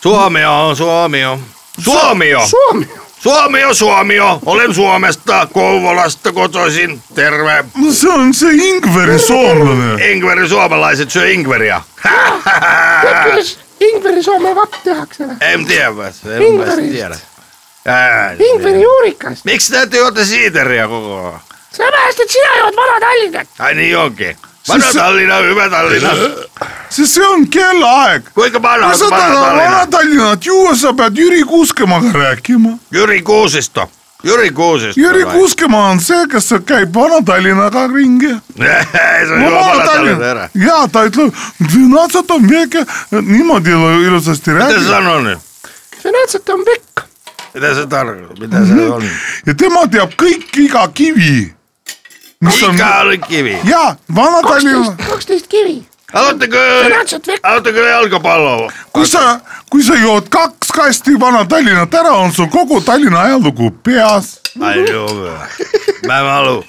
[0.00, 1.40] Suomi on, Suomi on.
[1.84, 2.48] Suomi on.
[2.48, 2.88] Suomi,
[3.24, 4.14] Suomi Suomi
[4.46, 7.02] Olen Suomesta, Kouvolasta kotoisin.
[7.14, 7.64] Terve.
[7.76, 10.10] no see on see Ingveri soomlane.
[10.10, 11.82] Ingveri suomalaiset syö ingveria.
[13.24, 15.36] kuidas Ingveri Soome vapp tehakse või?
[15.40, 16.92] en tiedä, en mä Ingveristä.
[16.92, 17.16] tiedä.
[17.86, 21.40] Ää, Ingveri juurikast, Miksi täytyy juoda siiteriä koko ajan?
[21.72, 23.48] sellepärast, et sina jood Vana-Tallinnat.
[23.58, 24.36] Ai niin onkin.
[24.68, 26.10] Vanha Siis- Tallinna, hyvä Tallinna.
[26.90, 28.22] sest see on kellaaeg.
[28.34, 29.64] Kuinka vanha kui sa on tahad Tallinna?
[29.70, 32.68] Vana-Tallinnat juua, sa pead Jüri Kuuskemaga rääkima.
[32.92, 33.90] Jyri Kuusisto.
[34.24, 35.00] Jyri Kuusisto.
[35.00, 35.24] Jüri?
[35.26, 38.26] Kuuskemaa on see, kes käib Vana-Tallinnaga ringi.
[39.34, 39.40] On
[40.18, 41.34] no erä., jaa, ta ütleb,
[41.74, 42.86] Vinatsat on väike,
[43.22, 43.70] niimoodi
[44.06, 45.38] ilusasti Mitä se räägib sanoo nyt?
[46.02, 47.00] finantsat on pikk,
[47.54, 48.36] Mitä se tarkoittaa?
[48.40, 48.92] Mitä se Mhm.
[48.92, 49.02] on?
[49.46, 51.54] ja tema teab kõik iga kivi.
[52.44, 52.76] Mis on,
[53.28, 53.58] kivi.
[53.64, 55.86] jaa, Vana-Tallinna, kaksteist, kaksteist kivi.
[56.12, 58.72] Haluatteko, Finantsat vekk- haluatteko jalkapalloa?
[58.92, 64.40] kui sa, kui sa jood kaks kasti Vana-Tallinnat ära, on sul kogu Tallinna ajalugu peas.
[64.60, 65.38] Ai joo hyvä.
[66.06, 66.64] Mä en halua.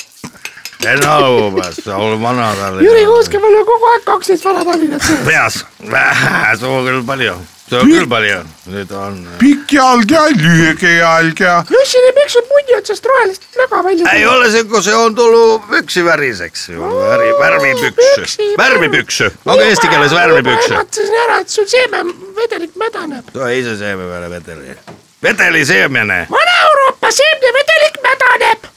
[0.86, 2.92] En halua päästä, olen vanha Tallinna.
[2.92, 5.20] Jüri Kuuskemäel on kogu aeg kaksteist Vana-Tallinnat sees.
[5.26, 5.66] Peas.
[5.92, 7.40] Vähän, se on kyllä paljon.
[7.70, 8.50] Se on kyllä paljon.
[8.66, 9.28] Nyt on.
[9.40, 12.44] pikk jalg ja lühike jalg ja Jussile miks on
[12.78, 16.72] otsast rohelist näga välja Ei ole se, kun se on tullut yksiväriseksi.
[16.80, 18.16] Väri, värvipyksy.
[18.16, 18.44] Pyksi.
[18.58, 19.32] Värvipyksy.
[19.46, 20.74] Onko eesti kielessä värvipyksy?
[20.74, 23.34] mõtlesin ära, et sul seemevedelik mädaneb.
[23.34, 24.78] Tuo ei se seeme vielä veteli.
[25.24, 26.28] Veteli siemene.
[26.32, 28.70] Vana-Euroopa seemnevedelik mädaneb.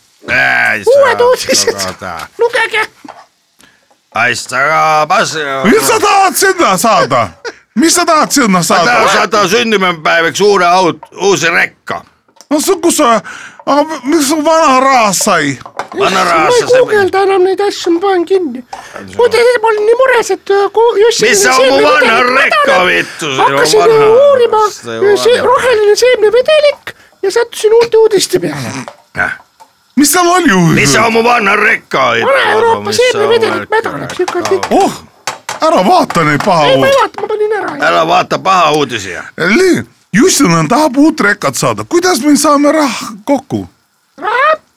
[0.87, 2.07] Uued uudised
[2.39, 2.87] lugege.
[4.15, 5.65] Haistakaa passia.
[5.65, 7.29] mis sa tahad sinna saada?
[7.79, 9.09] mis sa tahad sinna saada?
[9.13, 12.05] saattaa syntymäpäiväksi uuden aut, uusi rekka.
[12.51, 13.21] no see, kus sa,
[13.67, 15.59] aga miks su vana rahas sai?
[15.99, 18.63] Vanha ma ei guugelda enam neid asju, ma panen kinni.
[19.17, 21.29] muide, ma olin nii mures, et äh, Jussi.
[21.29, 23.33] Missä on mun vanha rekka vittu?
[23.37, 24.63] Hakkasin uurima
[25.43, 29.29] roheline seemnevedelik ja sattusin uute uudiste peale.
[29.97, 30.75] Mis seal oli?
[30.75, 32.11] Missä on mun vanha rekka?
[32.25, 35.03] Vana-Euroopa seemnevedelik mädaneb, siuke oh,
[35.61, 37.01] ära vaata neid paha ei, ma ei uudiseid.
[37.01, 37.77] vaata, ma panin ära.
[37.89, 39.15] ära vaata paha uudisi.
[40.13, 43.69] Jussin tahab uut rekat saada, kuidas me saame raha kokku?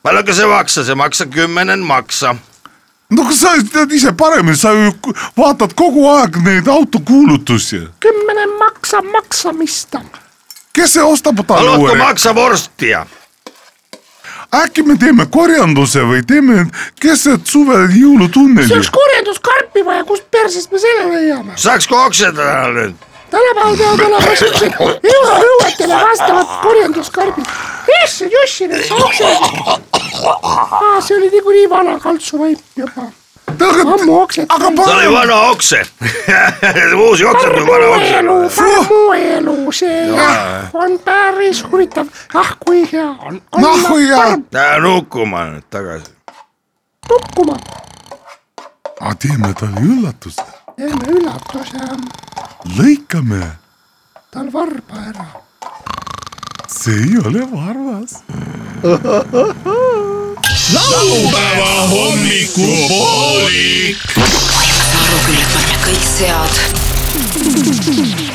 [0.03, 2.35] palju see maksa, see maksab kümnenen maksa.
[3.09, 4.91] no kas sa tead ise paremini, sa ju
[5.37, 7.87] vaatad kogu aeg neid autokuulutusi.
[7.99, 9.95] kümnene maksab maksamist.
[10.73, 12.03] kes see ostab talle uue reka?
[12.03, 13.05] maksab vorstija.
[14.55, 16.65] Äkki me teeme korjanduse või teeme
[16.99, 18.75] keset suve jõulutunneli see?
[18.75, 21.55] oleks korjanduskarpi vaja, kust persest me selle leiame?
[21.55, 23.07] saaks kokseda nüüd.
[23.31, 24.75] tänapäeval peavad olema siuksed
[25.13, 27.55] euroõuetele vastavad korjanduskarbid.
[28.03, 29.89] issand, Jussile, sa oksendasid.
[30.83, 33.11] aa, see oli niikuinii vana kaltsuvaip juba.
[33.65, 34.67] Ammu oksendasid.
[34.67, 35.81] aga ta oli vana okse.
[37.07, 38.17] uusi okseid on vana mu okse.
[38.19, 38.37] elu,
[38.89, 42.07] mu elu, see jah, on päris huvitav.
[42.33, 43.41] ah kui hea on.
[43.57, 44.37] Noh, kui hea.
[44.51, 46.11] Lähe nukkuma nüüd tagasi.
[47.09, 47.57] nukkuma,
[49.19, 50.45] teeme talle üllatuse,
[50.77, 51.85] teeme üllatuse,
[52.77, 53.43] lõikame,
[54.31, 55.27] tal varba ära.
[56.67, 58.21] see ei ole varvas.
[60.73, 63.97] laupäeva hommikupoolik.
[64.17, 66.51] aru küll, et me oleme kõik sead.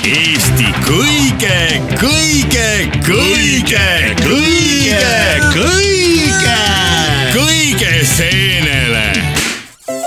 [0.07, 1.59] Eesti kõige,
[2.01, 2.70] kõige,
[3.07, 3.88] kõige,
[4.22, 5.07] kõige,
[5.55, 6.61] kõige,
[7.35, 9.09] kõige seenele,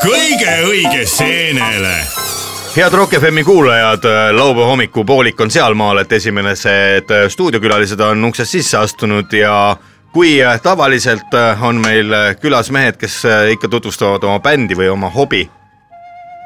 [0.04, 1.98] kõige õige seenele
[2.76, 9.34] head Rock FM-i kuulajad, laupäeva hommikupoolik on sealmaal, et esimesed stuudiokülalised on uksest sisse astunud
[9.34, 9.76] ja
[10.14, 13.22] kui tavaliselt on meil külas mehed, kes
[13.54, 15.46] ikka tutvustavad oma bändi või oma hobi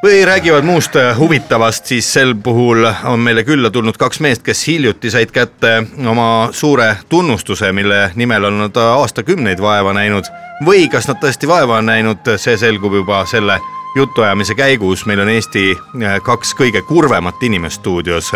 [0.04, 5.12] või räägivad muust huvitavast, siis sel puhul on meile külla tulnud kaks meest, kes hiljuti
[5.12, 5.78] said kätte
[6.10, 10.28] oma suure tunnustuse, mille nimel on nad aastakümneid vaeva näinud
[10.66, 13.60] või kas nad tõesti vaeva on näinud, see selgub juba selle
[13.96, 18.34] jutuajamise käigus, meil on Eesti äh, kaks kõige kurvemat inimest stuudios.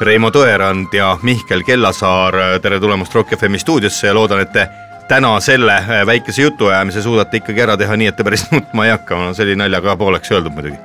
[0.00, 4.68] Reimo Tõerand ja Mihkel Kellasaar, tere tulemast Rock FM-i stuudiosse ja loodan, et te
[5.10, 8.92] täna selle äh, väikese jutuajamise suudate ikkagi ära teha nii, et te päris nutma ei
[8.94, 10.78] hakka, see oli naljaga pooleks öeldud muidugi.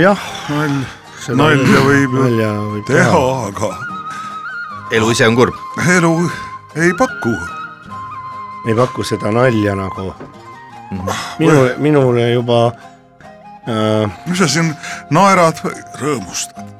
[0.00, 0.22] jah,
[1.34, 3.72] nalja võib ju nalja võib teha, aga
[5.00, 5.58] elu ise on kurb.
[5.98, 6.14] elu
[6.78, 7.34] ei paku.
[8.68, 10.12] ei paku seda nalja nagu.
[10.90, 11.10] Mhm.
[11.38, 12.66] minule, minule juba
[13.66, 14.76] äh,, mis sa siin
[15.10, 16.79] naerad või rõõmustad?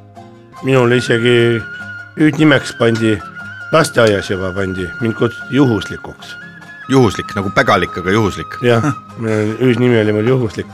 [0.62, 1.62] Minule isegi
[2.18, 3.16] hüüdnimeks pandi,
[3.72, 6.36] lasteaias juba pandi, mind kutsuti juhuslikuks.
[6.88, 8.56] juhuslik nagu pägalik, aga juhuslik.
[8.62, 8.92] jah,
[9.60, 10.66] hüüdnimi oli mul juhuslik.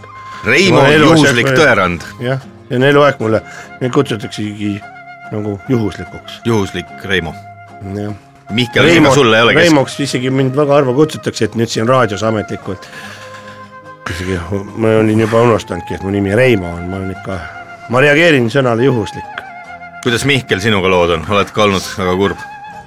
[0.47, 3.43] Reimo Juhuslik Tõerand, jah, see on eluaeg mulle,
[3.81, 4.77] mind kutsutaksegi
[5.33, 6.41] nagu juhuslikuks.
[6.45, 7.35] juhuslik Reimo.
[7.95, 8.15] jah.
[8.51, 9.65] Mihkel, ega sulle ei ole kes-?
[9.65, 12.87] Reimoks isegi mind väga harva kutsutakse, et nüüd siin raadios ametlikult.
[14.11, 14.39] isegi
[14.77, 17.41] ma olin juba unustanudki, et mu nimi Reimo on, ma olen ikka,
[17.91, 19.46] ma reageerin sõnale juhuslik.
[20.07, 22.43] Kuidas Mihkel sinuga lood on, oled ka olnud väga kurb?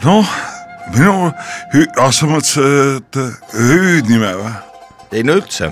[0.06, 0.30] noh,
[0.96, 1.16] minu,
[2.00, 4.52] ah sa mõtlesid, et hüüdnime või?
[5.20, 5.68] ei no üldse,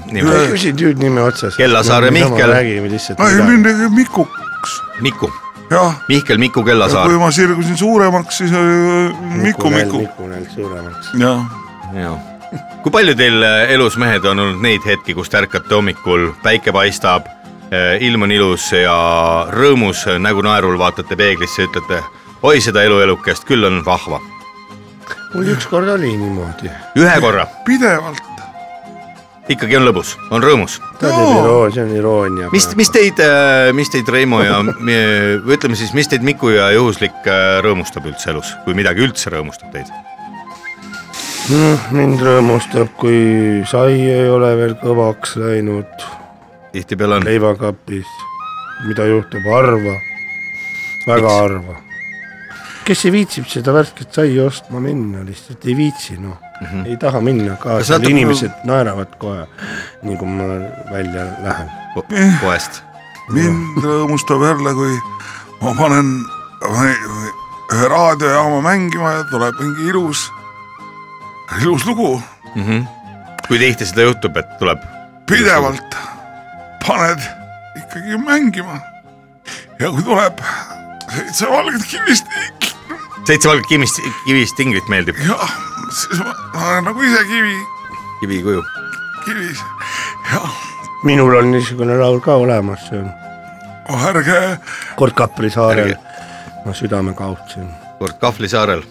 [0.51, 1.55] küsid hüüdnime otsas.
[1.55, 2.51] Kellasaar ja Mihkel.
[2.51, 4.73] räägime lihtsalt ei, mind tegi Mikuks,
[5.05, 5.31] Miku,
[5.71, 6.01] jah.
[6.09, 7.15] Mihkel Miku kui Kellasaar.
[7.21, 11.13] ma sirgusin suuremaks, siis oli Miku, Miku, Miku näil suuremaks.
[11.15, 12.19] jah.
[12.83, 16.75] kui palju teil äh, elus mehed on olnud neid hetki, kus te ärkate hommikul, päike
[16.75, 17.31] paistab,
[17.99, 18.95] ilm on ilus ja
[19.51, 21.99] rõõmus nägu naerul vaatate peeglisse ütlete
[22.45, 24.21] oi seda elu elukest, küll on vahva.
[25.33, 26.71] mul ükskord oli niimoodi.
[26.97, 28.23] ühe korra, pidevalt,
[29.49, 32.49] ikkagi on lõbus, on rõõmus ta teeb iroonia, see on iroonia.
[32.53, 33.23] mis, mis teid,
[33.73, 34.61] mis teid Reimo ja
[35.45, 37.25] või ütleme siis, mis teid Miku ja Juhuslik
[37.65, 39.91] rõõmustab üldse elus, kui midagi üldse rõõmustab teid?
[41.95, 46.07] mind rõõmustab, kui sai ei ole veel kõvaks läinud
[46.77, 48.09] tihtipeale on, leivakapis,
[48.85, 49.45] mida juhtub?
[49.49, 49.95] Harva,
[51.07, 51.77] väga harva.
[52.87, 56.37] kes ei viitsib seda värsket sai ostma minna, lihtsalt ei viitsi noh.
[56.61, 56.85] Mm, -hmm.
[56.87, 57.55] ei taha minna.
[57.55, 59.47] Kas kaasa, natuke- inimesed naeravad kohe,
[60.03, 60.47] nii kui ma
[60.91, 61.71] välja lähen.
[62.41, 62.83] poest.
[63.33, 64.99] mind rõõmustab jälle, kui
[65.61, 66.13] ma panen
[66.63, 70.31] ühe raadiojaama mängima ja tuleb mingi ilus,
[71.61, 72.21] ilus lugu,
[73.47, 74.79] kui tihti seda juhtub, et tuleb?
[75.27, 75.97] pidevalt
[76.87, 77.21] paned
[77.77, 78.79] ikkagi mängima.
[79.79, 80.39] ja kui tuleb
[81.15, 82.25] seitse valget kivist,
[83.27, 85.53] seitse valget kivist, kivist inglit meeldib, jah,
[85.91, 87.55] siis ma, ma olen nagu ise kivi,
[88.21, 88.65] kivikuju.
[89.25, 89.63] kivis,
[90.31, 90.59] jah,
[91.03, 93.11] minul on niisugune laul ka olemas, see on
[93.89, 94.41] oh ärge
[94.99, 95.95] kord Kapri saarel
[96.65, 97.67] ma südame kaotsin.
[97.99, 98.83] kord Kahvli saarel,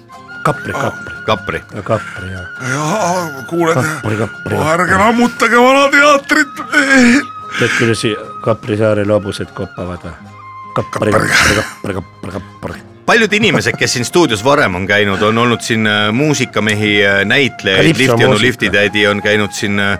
[0.44, 1.60] Kapri, Kapri, Kapri.
[1.84, 4.60] Kapri ja ja kuuled, Kapri, Kapri.
[4.72, 7.34] ärge lammutage Vana Teatrit.
[7.58, 8.02] tead, kuidas
[8.44, 10.34] Kapri saarel hobused kopavad või?
[10.76, 12.82] kapri, kapri, kapri, kapri, kapri.
[13.06, 17.98] paljud inimesed, kes siin stuudios varem on käinud, on olnud siin äh, muusikamehi, näitlejaid, Kalipso
[17.98, 18.46] liftionu muusika.
[18.46, 19.98] liftitädi on käinud siin äh,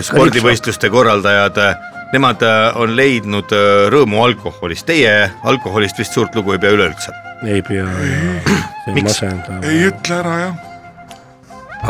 [0.00, 1.60] spordivõistluste korraldajad.
[2.12, 7.12] Nemad äh, on leidnud äh, rõõmu alkoholist, teie alkoholist vist suurt lugu ei pea üleüldse,
[7.44, 7.86] ei pea,
[8.84, 9.66] see masendav.
[9.66, 10.60] ei ütle ära jah.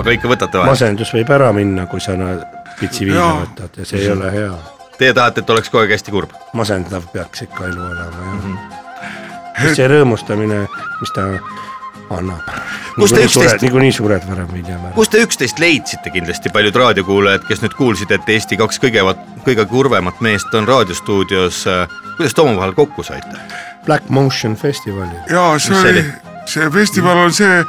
[0.01, 0.73] aga ikka võtate vahel.
[0.73, 2.39] masendus võib ära minna, kui sa na-
[2.81, 4.57] pitsi viina võtad ja see ei ole hea.
[4.99, 6.35] Teie tahate, et oleks kogu aeg hästi kurb?
[6.57, 8.59] masendav peaks ikka elu olema jah mm.
[8.59, 9.75] -hmm.
[9.77, 10.67] see rõõmustamine,
[11.01, 11.27] mis ta
[12.11, 12.53] annab.
[12.97, 14.93] Kus te üksteist- niikuinii sured varem või ära.
[14.95, 19.03] kus te üksteist leidsite kindlasti, paljud raadiokuulajad, kes nüüd kuulsid, et Eesti kaks kõige,
[19.45, 21.65] kõige kurvemat meest on raadiostuudios.
[22.17, 23.37] kuidas te omavahel kokku saite?
[23.85, 25.19] Black Motion festivalil.
[25.31, 26.05] ja see Mis see oli
[26.47, 27.65] see festival on see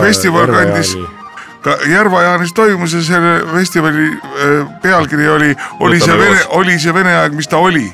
[0.00, 1.17] festival kandis, ka
[1.86, 7.16] Järva-Jaanis toimus ja selle festivali äh, pealkiri oli, oli see Nutame vene oli see Vene
[7.16, 7.86] aeg, mis ta oli.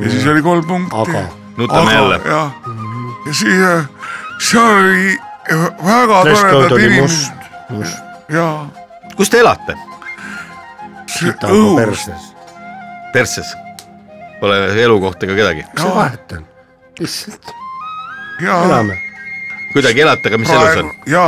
[0.00, 0.96] ja siis oli kolm punkti.
[0.96, 1.22] aga
[1.56, 2.20] nutame jälle.
[2.24, 2.52] jah,
[3.26, 3.84] ja siis äh,
[4.38, 5.18] seal oli
[5.52, 8.48] äh, väga toredad inimesed must, must, ja
[9.16, 9.78] kus te elate?
[11.48, 12.08] õhus,
[13.12, 13.56] perses.
[14.40, 15.66] Pole elukohta ega kedagi?
[15.74, 16.46] mis vahet on?
[17.00, 17.54] lihtsalt
[18.42, 19.07] ja elame.
[19.72, 20.90] Kuidagi elate, aga mis elus on?
[21.06, 21.26] ja,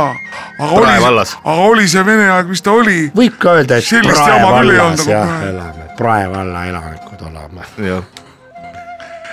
[0.57, 3.91] aga Prae oli aga oli see Vene aeg, mis ta oli, võib ka öelda, et
[4.07, 7.99] Prae vallas nagu jah elame, Prae valla elanikud oleme.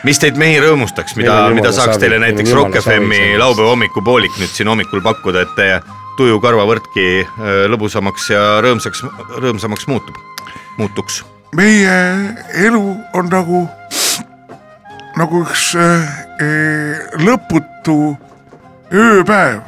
[0.05, 4.53] mis teid mehi rõõmustaks, mida mida saaks savi, teile näiteks Rock FM-i laupäeva hommikupoolik nüüd
[4.53, 5.81] siin hommikul pakkuda, et teie
[6.18, 9.05] tuju karvavõrdki äh, lõbusamaks ja rõõmsaks,
[9.38, 10.16] rõõmsamaks muutub,
[10.79, 11.23] muutuks?
[11.57, 11.99] meie
[12.61, 12.83] elu
[13.16, 13.64] on nagu,
[15.16, 16.09] nagu üks äh,
[16.44, 18.18] äh, lõputu
[18.92, 19.61] ööpäev,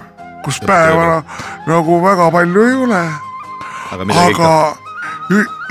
[0.45, 1.23] kus päeva
[1.67, 3.03] nagu väga palju ei ole,
[3.93, 4.53] aga aga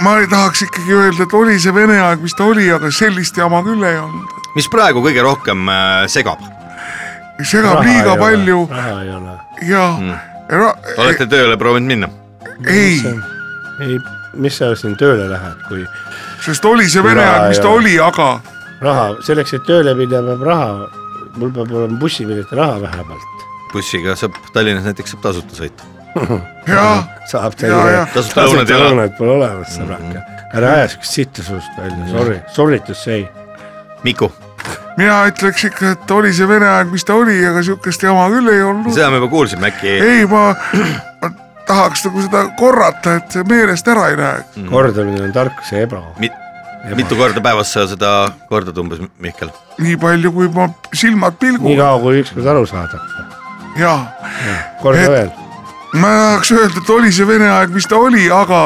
[0.04, 3.38] ma ei tahaks ikkagi öelda, et oli see Vene aeg, mis ta oli, aga sellist
[3.38, 4.38] jama küll ei olnud.
[4.56, 6.40] mis praegu kõige rohkem äh, segab?
[7.44, 9.36] segab liiga palju raha ei ole.
[9.68, 10.14] ja Mm.
[10.50, 12.08] ra- olete tööle proovinud minna?
[12.68, 13.02] ei,
[13.82, 14.00] ei,
[14.34, 15.86] mis sa siin tööle lähed, kui
[16.46, 17.76] sest oli see Vene aeg, mis ta jaa.
[17.82, 18.30] oli, aga
[18.82, 20.70] raha, selleks, et tööle minna peab raha,
[21.38, 23.39] mul peab olema bussipileti raha vähemalt.
[23.74, 25.88] Bussiga saab Tallinnas näiteks saab tasuta sõita.
[26.74, 26.86] ja
[27.30, 28.92] saab ja tasuta lõunad ei ole.
[28.92, 30.24] lõunad pole olemas, sõbrake.
[30.58, 33.28] ära aja siukest sitta suust välja, sorry, sorry to say.
[34.04, 34.32] Miku,
[34.98, 38.52] mina ütleks ikka, et oli see Vene aeg, mis ta oli, aga sihukest jama küll
[38.54, 38.92] ei olnud.
[38.96, 40.50] seda me juba kuulsime, äkki ei, ma,
[41.22, 41.32] ma
[41.70, 44.54] tahaks nagu seda korrata, et see meelest ära ei läheks.
[44.58, 44.70] Mm.
[44.74, 46.04] kordamine on tarkuse eba.
[46.20, 46.32] mi,
[46.98, 48.14] mitu korda päevas sa seda
[48.52, 49.54] kordad umbes, Mihkel?
[49.80, 53.28] nii palju, kui ma silmad nii pilguvad kaua, kui ükskord aru saadakse.
[53.80, 53.96] Ja
[54.82, 55.32] korda Et- veel,
[56.00, 58.62] ma tahaks öelda, et oli see Vene aeg, mis ta oli, aga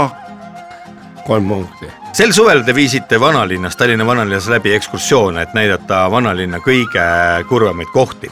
[1.28, 1.90] kolm punkti.
[2.14, 7.06] sel suvel te viisite vanalinnas, Tallinna vanalinnas läbi ekskursioone, et näidata vanalinna kõige
[7.50, 8.30] kurvemaid kohti.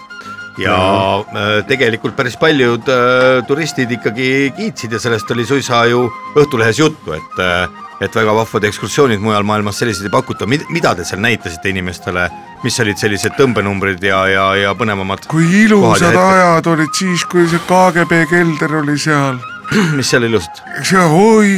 [0.59, 0.75] ja
[1.21, 7.13] äh, tegelikult päris paljud äh, turistid ikkagi kiitsid ja sellest oli suisa ju Õhtulehes juttu,
[7.15, 7.69] et äh,
[8.01, 12.25] et väga vahvad ekskursioonid mujal maailmas selliseid ei pakuta, mida te seal näitasite inimestele,
[12.63, 17.61] mis olid sellised tõmbenumbrid ja, ja, ja põnevamad, kui ilusad ajad olid siis, kui see
[17.69, 19.37] KGB kelder oli seal.
[19.97, 20.63] mis seal ilusat?
[20.81, 21.53] see, oi,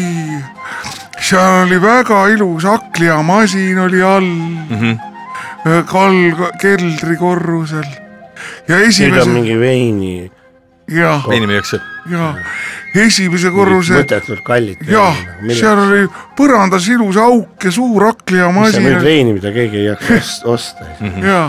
[1.24, 5.84] seal oli väga ilus hakkliamasin oli all mm, -hmm.
[5.88, 7.88] kall keldrikorrusel
[8.68, 10.32] ja nüüd on mingi veini,
[10.92, 11.80] ja, veini müüakse.
[12.12, 12.34] ja
[12.94, 14.82] esimese korruse mõttetult kallid.
[14.90, 15.18] jah,
[15.58, 16.04] seal oli
[16.38, 18.06] põrandas ilus auk ja suur
[18.68, 20.86] mis sa müüd veini, mida keegi ei jaksa ost- osta.
[21.02, 21.40] ja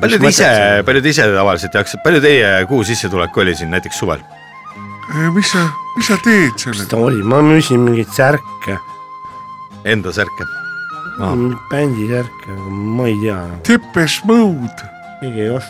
[0.00, 0.48] palju te ise,
[0.86, 4.20] palju te ise tavaliselt jaksate, palju teie kuu sissetulek oli siin näiteks suvel?
[5.34, 6.88] mis sa, mis sa teed sellega?
[6.92, 8.78] ta oli, ma müüsin mingeid särke,
[9.84, 10.44] Enda särke?
[11.70, 12.58] bändi särke,
[12.98, 14.90] ma ei tea, Depeche Mode.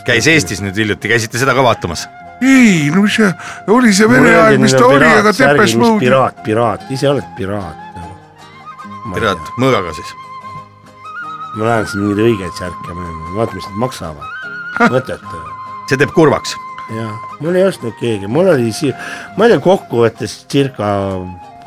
[0.07, 2.07] käis Eestis nüüd hiljuti, käisite seda ka vaatamas?
[2.43, 3.29] ei, no mis see,
[3.73, 6.01] oli see Vene aeg, mis ta oli, aga Depeche Mode.
[6.03, 9.13] piraat, piraat, ise oled piraat nagu.
[9.13, 10.13] piraat, mõõgaga siis.
[11.55, 14.27] ma lähen siin mingeid õigeid särke müüma, vaata, mis nad maksavad.
[14.93, 15.41] mõttetu.
[15.91, 16.57] see teeb kurvaks.
[16.97, 18.93] jah, mul ei ostnud keegi, mul oli si-,
[19.37, 20.93] ma ei tea, kokkuvõttes circa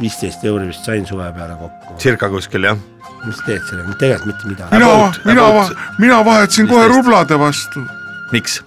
[0.01, 1.99] viisteist euri vist sain suve peale kokku.
[2.03, 2.79] circa kuskil jah.
[3.25, 4.77] mis teed sellega, tegelikult mitte midagi.
[4.77, 6.97] mina mina mina vahetasin kohe 15.
[6.97, 7.85] rublade vastu.
[8.33, 8.61] miks?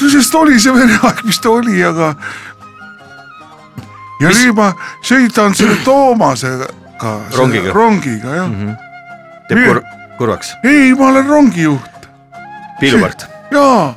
[0.00, 2.14] No sest oli see Vene aeg, mis ta oli, aga.
[4.20, 4.72] ja nüüd ma
[5.02, 6.76] sõidan selle Toomasega.
[7.32, 7.72] Rongiga.
[7.72, 8.74] rongiga jah mm, -hmm.
[9.48, 9.82] teeb kur-,
[10.18, 10.52] kurvaks.
[10.64, 12.08] ei, ma olen rongijuht
[12.80, 13.24] piilupart.
[13.50, 13.94] ja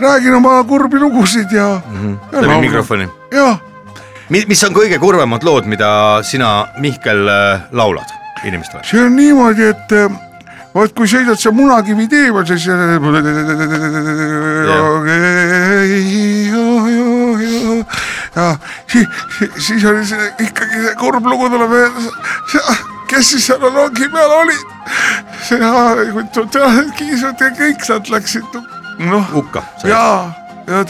[0.00, 2.40] räägin oma kurbi lugusid ja mm, -hmm.
[2.46, 3.08] läbi mikrofoni.
[3.32, 3.56] ja
[4.28, 7.28] mis on kõige kurvemad lood, mida sina, Mihkel,
[7.70, 8.10] laulad
[8.44, 8.82] inimestele?
[8.84, 10.10] see on niimoodi, et äh,
[10.74, 12.66] vot kui sõidad seal Munakivi tee peal, siis.
[18.36, 18.56] ja
[18.90, 19.08] siis,
[19.66, 22.14] siis oli see ikkagi see kurb lugu tuleb meelde,
[23.10, 24.64] kes siis seal rongi peal olid.
[25.44, 25.60] see
[26.98, 28.58] kiisud ja kõik sealt läksid
[29.10, 29.62] noh hukka.
[29.88, 30.02] ja,
[30.66, 30.82] ja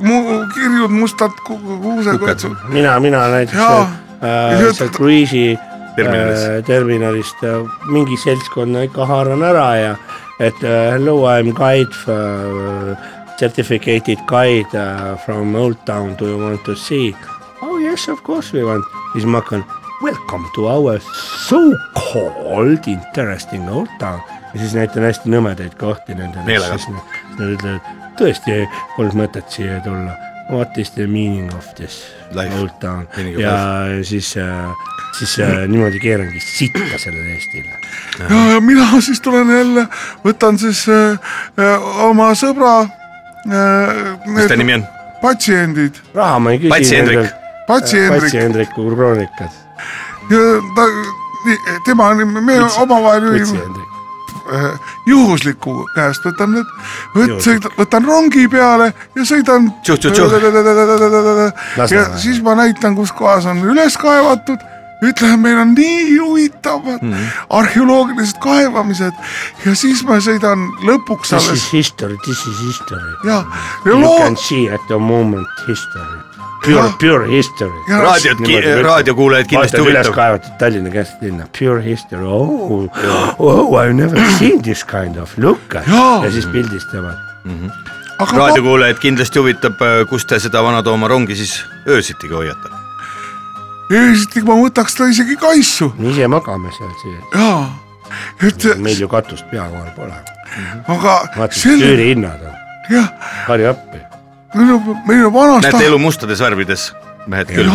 [0.00, 0.22] mu
[0.54, 2.56] kirjud mustad ku- ku- kuusekotsud.
[2.68, 3.82] mina, mina näiteks Jaa.
[4.22, 5.44] äh, see- kruiisi
[5.96, 6.44] Terminalis.
[6.48, 7.42] äh, terminalist.
[7.42, 9.96] Äh, mingi seltskonna ikka haaran ära ja
[10.40, 12.96] et uh, hello I am guide for,
[13.38, 16.16] certificated guide uh, from Old Town.
[16.18, 17.14] Do you want to see?
[17.62, 18.84] Oh yes of course we want.
[19.12, 19.64] Siis ma hakkan
[20.02, 20.98] welcome to our
[21.48, 21.60] so
[21.94, 24.20] called interesting Old Town.
[24.54, 26.44] Ja siis näitan hästi nõmedaid kohti nendele.
[26.48, 26.76] Meelega.
[27.38, 28.62] Nad ütlevad tõesti
[28.96, 30.16] polnud mõtet siia tulla
[30.52, 32.54] what is the meaning of this Life.
[32.60, 33.56] Old Town ja
[34.02, 34.34] siis,
[35.18, 37.76] siis äh, niimoodi keerangi sitta sellele Eestile.
[38.18, 39.86] ja, ja mina siis tulen jälle,
[40.24, 41.18] võtan siis äh,
[41.58, 44.18] äh, oma sõbra äh,.
[44.26, 44.86] mis ta nimi on?
[45.22, 46.72] patsiendid, raha ma ei küsi.
[46.74, 47.32] Patsi Hendrik..
[47.66, 49.60] Patsi Hendrik Patsi Hendriku kroonikat.
[50.30, 50.42] ja
[50.76, 50.88] ta,
[51.86, 53.81] tema, me omavahel Patsi ju Hendrik.
[53.81, 53.81] äh,
[55.06, 56.74] juhusliku käest võtan need,
[57.14, 59.70] võt-, võtan rongi peale ja sõidan.
[61.92, 64.60] Ja siis ma näitan, kus kohas on üles kaevatud
[65.02, 67.12] ütlen, meil on nii huvitavad mm.
[67.12, 67.26] -hmm.
[67.50, 69.12] arheoloogilised kaevamised
[69.66, 73.10] ja siis ma sõidan lõpuks This is alles history, this is history.
[73.24, 73.44] ja,
[73.84, 76.18] ja You loo- can see at the moment history.
[76.62, 77.70] Pure Jah., pure history.
[77.88, 78.38] raadiot,
[78.82, 80.14] raadiokuulajad kindlasti vaatad üles huvitav.
[80.14, 82.86] kaevatud Tallinna kesklinna, pure history, oh,
[83.38, 86.24] oh I have never seen this kind of look at Jaa.
[86.24, 87.18] ja siis pildistavad.
[88.18, 91.56] aga raadiokuulajaid kindlasti huvitab, kus te seda Vana-Tooma rongi siis
[91.88, 92.70] öösitiga hoiate.
[93.90, 97.50] esiteks ma võtaks ta isegi kaisu me ise magame seal siis, ja,
[98.46, 100.14] et meil ju katust pea kohal pole.
[100.86, 102.56] aga vaata, selle, üürihinnad on,
[102.90, 103.12] jah,
[103.50, 104.11] harja appi.
[104.54, 106.86] Meil on, meil on vanast näete elu mustades värvides,
[107.26, 107.70] mehed küll.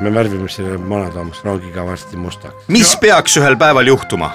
[0.00, 2.68] me värvime selle Vana-Toomas rongiga varsti mustaks.
[2.68, 4.32] mis peaks ühel päeval juhtuma,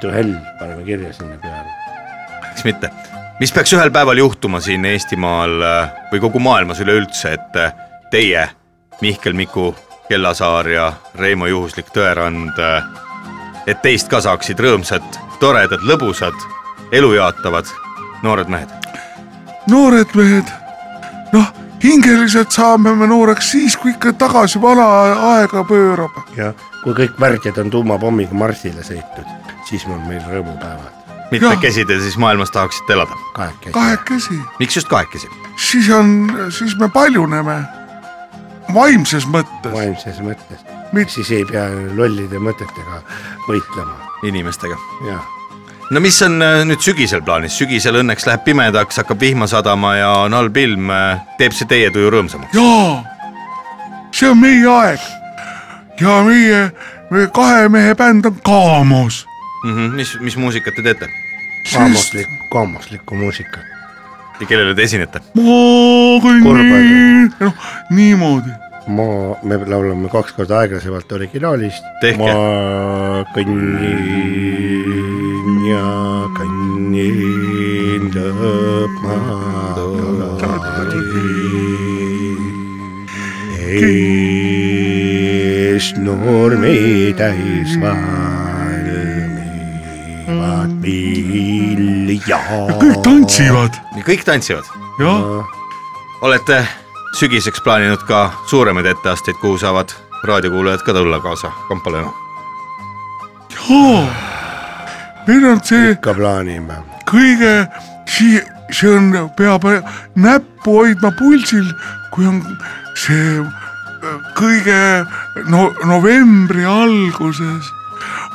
[0.00, 1.68] to hell paneme kirja sinna peale.
[2.48, 2.90] miks mitte,
[3.40, 7.74] mis peaks ühel päeval juhtuma siin Eestimaal äh, või kogu maailmas üleüldse, et äh,
[8.10, 8.48] teie,
[9.00, 9.74] Mihkel Miku,
[10.08, 12.58] Kellasaar ja Reimo Juhuslik Tõerand,
[13.66, 15.04] et teist ka saaksid rõõmsad,
[15.40, 16.36] toredad, lõbusad,
[16.92, 17.70] elu jaatavad
[18.22, 18.68] noored mehed.
[19.70, 20.52] noored mehed,
[21.32, 21.52] noh,
[21.82, 24.86] hingeliselt saame me nooreks siis, kui ikka tagasi vana
[25.34, 26.22] aega pöörab.
[26.36, 26.52] ja
[26.82, 29.28] kui kõik värdjad on tuumapommiga Marsile sõitnud,
[29.68, 31.02] siis on meil rõõmupäevad
[31.32, 33.16] mitmekesi te siis maailmas tahaksite elada?
[33.34, 33.72] kahekesi.
[33.72, 35.28] kahekesi, miks just kahekesi?
[35.56, 37.62] siis on, siis me paljuneme
[38.74, 41.64] vaimses mõttes, vaimses mõttes, Mit- siis ei pea
[41.96, 43.02] lollide mõtetega
[43.48, 44.76] võitlema inimestega.
[45.08, 45.18] ja
[45.92, 50.12] no mis on äh, nüüd sügisel plaanis, sügisel õnneks läheb pimedaks, hakkab vihma sadama ja
[50.26, 50.92] on halb ilm,
[51.38, 52.56] teeb see teie tuju rõõmsamaks?
[52.56, 53.02] jaa,
[54.14, 56.62] see on meie aeg ja meie,
[57.12, 59.26] meie kahe mehe bänd on Kaamos.
[59.64, 59.92] Mm -hmm.
[59.94, 61.08] mis, mis muusikat te teete
[61.72, 63.62] kaamuslikku, kaamuslikku muusikat.
[64.40, 65.20] ja kellele te esinete?
[65.34, 65.58] ma
[66.24, 67.54] kõnnin noh
[67.90, 68.50] niimoodi.
[68.86, 69.06] ma,
[69.42, 71.84] me laulame kaks korda aeglasemalt originaalist.
[72.18, 72.32] Ma
[73.36, 75.31] kõnnin
[75.66, 79.52] ja kõnnin lõpmaani.
[85.72, 88.02] ees nurmi täis valmivad
[90.82, 92.38] vilja.
[92.82, 93.72] kõik tantsivad,
[94.06, 94.64] kõik tantsivad.
[94.98, 95.22] jah,
[96.22, 96.66] olete
[97.18, 99.88] sügiseks plaaninud ka suuremaid etteasteid, kuhu saavad
[100.24, 101.98] raadiokuulajad ka tulla kaasa kampale?
[102.02, 102.12] jaa.
[105.26, 106.78] Meil on see ikka plaanime.
[107.10, 107.52] kõige,
[108.08, 108.40] see,
[108.88, 109.66] on, peab
[110.16, 111.66] näppu hoidma pulsil,
[112.14, 112.40] kui on
[112.98, 114.80] see äh, kõige
[115.52, 117.70] no novembri alguses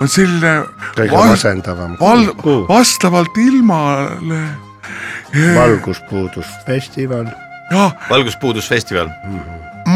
[0.02, 0.62] on selline
[0.96, 4.42] kõige val- masendavam val- kuu, vastavalt ilmale.
[5.56, 7.28] valguspuudusfestival,
[8.10, 9.10] valguspuudusfestival,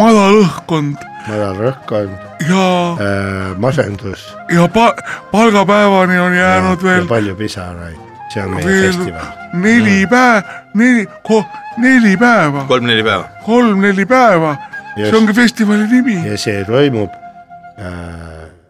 [0.01, 2.65] madal õhkkond madal rõhkkond ja,
[2.97, 4.23] äh,, masendus
[4.53, 4.91] ja pa,
[5.31, 7.99] palgapäevani on jäänud ja, veel palju pisaraid,
[8.33, 9.31] see on meie veel festival.
[9.53, 10.41] neli päeva,
[10.73, 11.05] neli,
[11.77, 13.25] neli päeva, kolm-neli päeva.
[13.45, 14.55] kolm-neli päeva,
[14.95, 16.17] see ongi festivali nimi.
[16.29, 17.91] ja see toimub äh,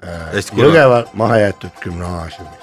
[0.04, 0.68] äh, Hästi kurva.
[0.68, 2.61] Jõgeva mahajäetud gümnaasiumis,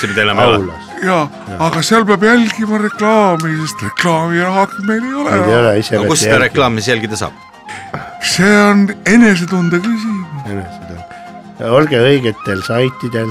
[0.00, 0.56] see pidi enam ei ole.
[0.56, 0.88] aulas.
[1.04, 1.18] ja,
[1.66, 6.22] aga seal peab jälgima reklaami, sest reklaamiraha meil ei ole ei ole, ise no kus
[6.24, 7.32] seda reklaami siis jälgida saab?
[8.22, 10.78] see on enesetunde küsimus.
[11.70, 13.28] olge õigetel saitidel,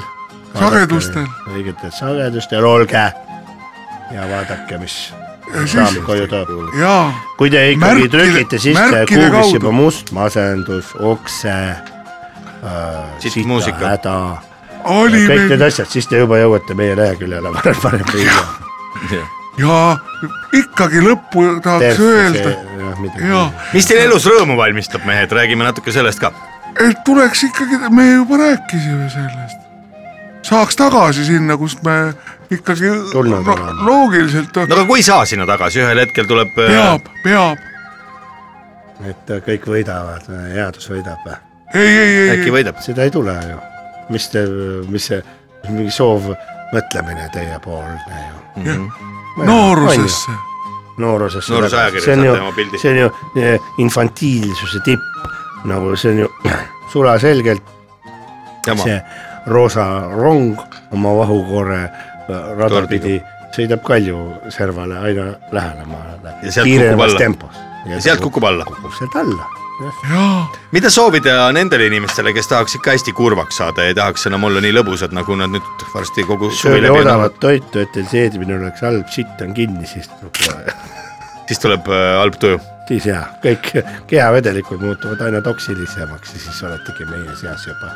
[0.60, 1.26] sagedustel.
[1.56, 3.06] õigetel sagedustel olge
[4.14, 4.98] ja vaadake, mis
[5.54, 6.50] reklaam koju toob.
[6.80, 9.56] jaa, kui te ikkagi Märkide- trükite sisse märkide Google'is kaudu.
[9.58, 11.56] juba must masendus, okse
[12.60, 13.96] äh,, Siit muusika.
[13.96, 14.16] häda,
[14.84, 19.28] oli kõik need meil asjad, siis te juba jõuate meie leheküljele, varem parem või hiljem.
[19.60, 19.80] ja
[20.56, 22.54] ikkagi lõppu tahaks öelda,
[23.74, 26.32] mis teil elus rõõmu valmistab, mehed, räägime natuke sellest ka.
[26.78, 29.66] et tuleks ikkagi, me juba rääkisime sellest.
[30.50, 32.00] saaks tagasi sinna, kust me
[32.52, 33.50] ikkagi Tulnud
[33.86, 36.56] loogiliselt no aga kui ei saa sinna tagasi, ühel hetkel tuleb.
[36.56, 37.68] peab, peab,
[39.06, 40.26] et äh, kõik võidavad,
[40.56, 41.38] headus võidab või?
[41.74, 42.82] ei, ei, ei, äkki võidab.
[42.86, 43.60] seda ei tule ju.
[44.10, 44.44] Mis te,
[44.90, 45.22] mis see,
[45.70, 46.32] mingi soov
[46.74, 48.38] mõtlemine teiepoolne ju.
[48.66, 49.02] Jah.
[49.46, 50.36] noorusesse,
[50.98, 51.54] noorusesse.
[51.54, 53.10] Nooruse ajakirjas see on ju saate oma pildi., see on ju
[53.44, 55.34] eh, infantiilsuse tipp,
[55.70, 56.30] nagu see on ju
[56.94, 57.76] sulaselgelt
[58.68, 59.02] jama, see
[59.50, 60.60] roosa rong
[60.92, 63.20] oma vahukoore äh, rada pidi
[63.56, 64.20] sõidab Kalju
[64.54, 66.36] servale aina lähemale.
[66.44, 67.18] Ja sealt kukub alla.
[67.18, 67.64] tempos.
[67.90, 68.66] ja sealt kukub alla.
[68.66, 69.50] kukub sealt alla.
[70.72, 74.64] Mida soovida nendele inimestele, kes tahaks ikka hästi kurvaks saada ja ei tahaks enam olla
[74.64, 77.94] nii lõbusad, nagu nad nüüd varsti kogu suvi sööge läbi on olnud, odavat toitu, et
[77.96, 80.36] teil seedimine oleks halb, sitt on kinni, siis tuleb
[81.50, 82.60] siis tuleb äh, halb tuju.
[82.90, 83.72] siis jaa, kõik
[84.10, 87.92] kehavedelikud muutuvad aina toksilisemaks ja siis oletegi meie seas juba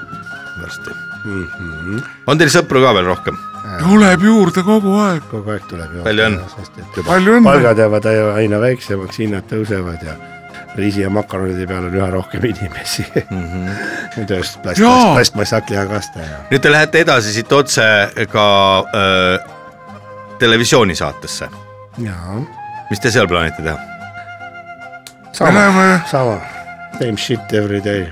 [0.61, 0.93] varsti
[1.25, 1.47] mm.
[1.47, 2.03] -hmm.
[2.27, 3.37] on teil sõpru ka veel rohkem?
[3.79, 6.03] tuleb juurde kogu aeg, kogu aeg tuleb ju.
[6.03, 6.49] Palju õnne.
[6.55, 10.17] sest et juba palju õnne, palgad jäävad aina väiksemaks, hinnad tõusevad ja
[10.77, 13.43] riisi ja makaronide peal on üha rohkem inimesi mm.
[13.43, 14.25] -hmm.
[14.29, 17.85] tööst plast, plast, plastmassakliagaste ja nüüd te lähete edasi siit otse
[18.31, 18.47] ka
[18.93, 19.51] äh,
[20.39, 21.49] televisioonisaatesse,
[22.03, 22.41] jaa,
[22.89, 23.77] mis te seal plaanite teha?
[25.33, 26.39] sama, sama,
[26.99, 28.07] same shit every day,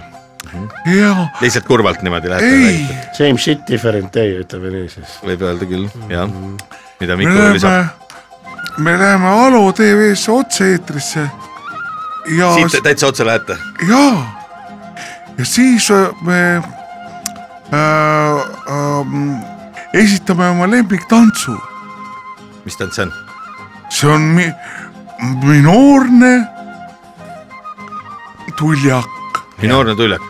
[0.99, 2.45] jaa, lihtsalt kurvalt niimoodi lähete?
[2.45, 2.85] ei,
[3.17, 5.17] same shit different day, ütleme nii siis.
[5.25, 6.29] võib öelda küll, jah.
[7.01, 7.69] mida me Mikko lisab?
[7.69, 7.89] läheme,
[8.77, 11.29] me läheme Alo tv-sse otse-eetrisse
[12.25, 13.57] ja siit täitsa otse lähete?
[13.89, 14.41] jaa,
[15.37, 16.63] ja siis äh, me äh,
[18.69, 19.43] äh,
[19.93, 21.57] esitame oma lemmiktantsu,
[22.65, 23.13] mis tants see on?
[23.89, 24.53] see on mi-,
[25.43, 26.47] minoorne
[28.57, 30.21] tuljak minoorne tuljak.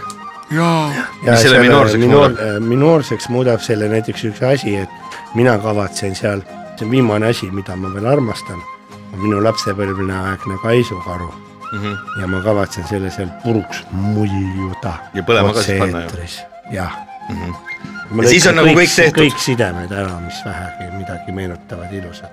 [0.52, 0.92] ja
[1.32, 2.64] Mis selle minoorseks muudab?
[2.68, 4.90] minoorseks muudab selle näiteks üks asi, et
[5.36, 6.44] mina kavatsen seal,
[6.76, 8.60] see on viimane asi, mida ma veel armastan,
[9.14, 11.32] on minu lapsepõlvene aegne kaisukaru
[11.72, 11.78] mm.
[11.78, 11.88] Mhm.
[11.88, 12.22] -hmm.
[12.22, 14.94] ja ma kavatsen selle seal puruks muljuda.
[15.14, 16.10] Ja põlema ka siis panna ju.
[16.72, 16.92] jah
[17.30, 17.54] Mhm.
[18.12, 18.24] mm.
[18.24, 19.24] Ja siis on nagu kõik tehtud.
[19.24, 22.32] kõik sidemed ära, mis vähegi midagi meenutavad ilusat.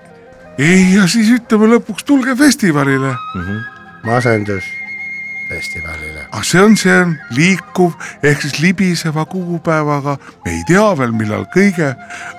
[0.57, 3.15] ei, ja siis ütleme lõpuks tulge festivalile,
[4.03, 4.63] masendus
[5.49, 6.25] festivalile.
[6.31, 11.45] aga see on, see on liikuv ehk siis libiseva kuupäevaga, me ei tea veel, millal
[11.55, 11.93] kõige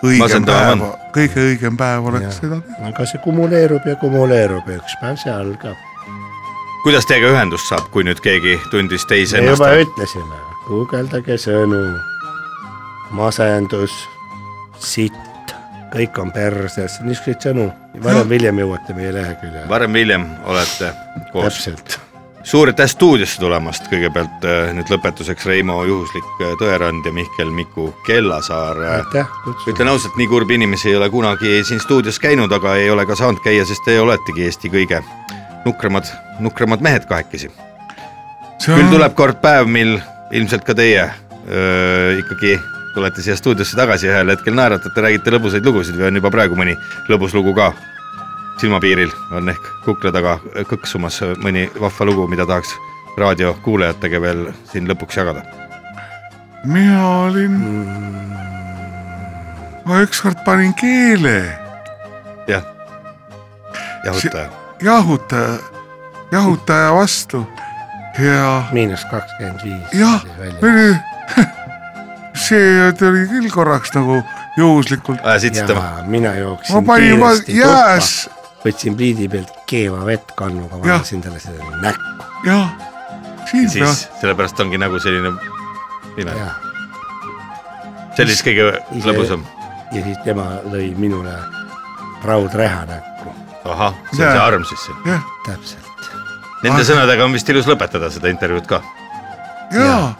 [0.07, 0.85] õigem päev,
[1.17, 2.91] kõige õigem päev oleks seda teha.
[2.93, 5.90] aga see kumuleerub ja kumuleerub ja üks päev see algab.
[6.85, 9.85] Kuidas teiega ühendust saab, kui nüüd keegi tundis teise me ennast juba?
[9.85, 11.81] ütlesime, guugeldage sõnu,
[13.17, 13.97] masendus,
[14.81, 15.57] sitt,
[15.93, 17.71] kõik on perses, niisuguseid sõnu,
[18.05, 19.67] varem-hiljem jõuate meie leheküljele.
[19.69, 20.95] varem-hiljem olete
[21.35, 21.51] koos.
[21.51, 21.99] täpselt,
[22.49, 27.91] suur aitäh stuudiosse tulemast, kõigepealt äh, nüüd lõpetuseks Reimo juhuslik äh, Tõerand ja Mihkel Miku
[28.07, 28.81] Kellasaar.
[29.69, 33.19] ütlen ausalt, nii kurb inimesi ei ole kunagi siin stuudios käinud, aga ei ole ka
[33.19, 35.05] saanud käia, sest te oletegi Eesti kõige
[35.65, 36.09] nukramad,
[36.41, 37.51] nukramad mehed kahekesi.
[38.65, 39.99] küll tuleb kord päev, mil
[40.33, 41.07] ilmselt ka teie
[41.49, 42.59] öö, ikkagi
[42.95, 46.59] tulete siia stuudiosse tagasi ja ühel hetkel naeratate, räägite lõbusaid lugusid või on juba praegu
[46.59, 46.77] mõni
[47.11, 47.71] lõbus lugu ka
[48.61, 50.37] silmapiiril, on ehk kukla taga
[50.69, 52.75] kõksumas mõni vahva lugu, mida tahaks
[53.21, 55.45] raadiokuulajatega veel siin lõpuks jagada.
[56.65, 57.57] mina olin,
[59.85, 61.37] ma ükskord panin keele
[62.49, 62.65] jah,
[64.05, 64.60] jahutaja.
[64.83, 65.59] jahutaja,
[66.33, 67.47] jahutaja vastu.
[68.19, 69.93] Ja miinus kakskümmend viis.
[69.93, 70.25] jah,
[72.49, 74.19] see tuli küll korraks nagu
[74.59, 75.67] juhuslikult, ajasid ja
[76.07, 78.11] mina jooksin ma panin jääs.
[78.25, 80.99] tuppa, võtsin pliidi pealt keeva vett kannuga, Jah.
[80.99, 82.27] valasin talle selle näkku.
[82.45, 82.59] Ja
[83.51, 85.33] siin siis peab, sellepärast ongi nagu selline
[86.21, 86.51] ime, ja,
[88.17, 88.69] see oli siis kõige
[89.07, 89.47] lõbusam.
[89.93, 91.35] ja siis tema lõi minule
[92.25, 93.10] raudreha näkku,
[93.73, 94.35] ahah, see on Jaa.
[94.35, 94.99] see arm siis siin.
[95.07, 95.87] jah, täpselt.
[96.63, 98.83] Nende sõnadega on vist ilus lõpetada seda intervjuud ka.
[99.75, 100.13] ja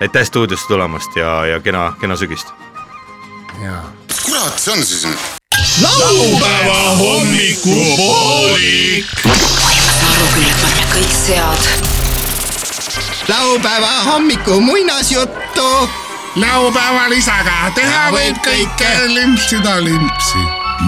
[0.00, 2.46] aitäh stuudiosse tulemast ja, ja kena, kena sügist.
[3.62, 3.84] jaa
[4.26, 5.18] kurat see on siis nüüd?
[5.82, 9.06] laupäeva hommikupoolik.
[9.24, 11.62] võimas aru küll, et panna kõik sead
[13.28, 15.88] laupäeva hommiku muinasjuttu.
[16.36, 20.38] laupäeval isaga teha võib kõike, limpsida limpsi.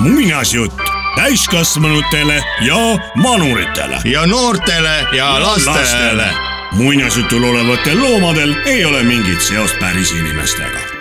[0.02, 3.98] muinasjutt täiskasvanutele ja vanuritele.
[4.04, 6.26] ja noortele ja lastele.
[6.72, 10.98] muinasjutul olevatel loomadel ei ole mingit seost päris inimestega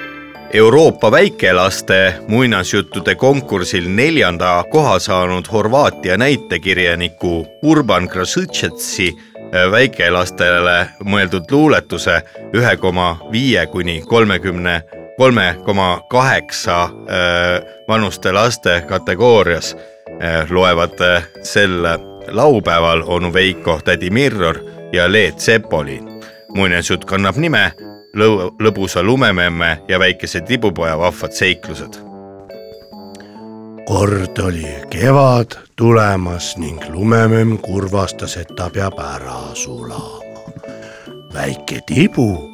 [0.53, 9.11] Euroopa väikelaste muinasjuttude konkursil neljanda koha saanud Horvaatia näitekirjaniku Urban Krasõtšetsi
[9.71, 12.21] väikelastele mõeldud luuletuse
[12.55, 14.81] ühe koma viie kuni kolmekümne
[15.17, 16.89] kolme koma kaheksa äh,
[17.87, 19.96] vanuste laste kategoorias äh,
[20.49, 21.83] loevad äh, sel
[22.27, 24.57] laupäeval onu Veiko, tädi Mirror
[24.93, 26.21] ja Leet Sepolin.
[26.55, 27.71] muinasjutt kannab nime
[28.17, 31.93] Lõu- lõbusa lumememme ja väikese tibupoja vahvad seiklused.
[33.85, 40.23] kord oli kevad tulemas ning lumememm kurvastas, et ta peab ära sulama.
[41.33, 42.49] väike tibu,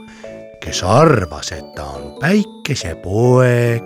[0.62, 3.84] kes arvas, et ta on päikesepoeg,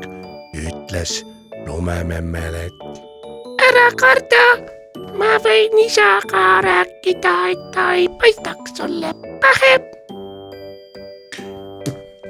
[0.54, 1.26] ütles
[1.68, 3.07] lumememmele, et
[3.68, 4.44] ära karda,
[5.20, 9.12] ma võin isaga rääkida, et ta ei paistaks sulle
[9.44, 9.74] pähe.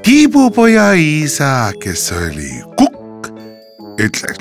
[0.04, 3.30] tibupoja isa, kes oli kukk,
[4.02, 4.40] ütles.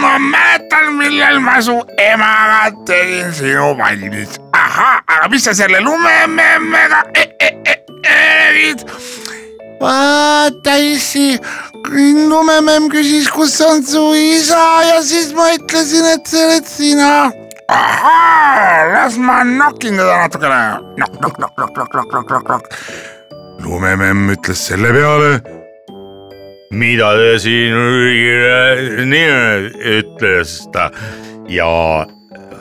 [0.00, 4.40] ma mäletan, millal ma su emaga tegin sinu valmis.
[4.52, 8.80] ahah, aga mis sa selle lumememmega e- e- e- tegid?
[8.90, 9.25] vaata
[10.76, 11.38] issi,
[12.28, 17.30] lumememm küsis, kus on su isa ja siis ma ütlesin, et see oled sina
[17.68, 20.60] ahaa, las ma nokin teda natukene.
[20.98, 22.66] nokk, nokk, nokk, nokk, nokk, nokk, nokk, nokk, nokk.
[23.64, 25.40] lumememm ütles selle peale.
[26.70, 27.76] mida te siin
[29.10, 30.90] nii ütles ta
[31.48, 32.06] ja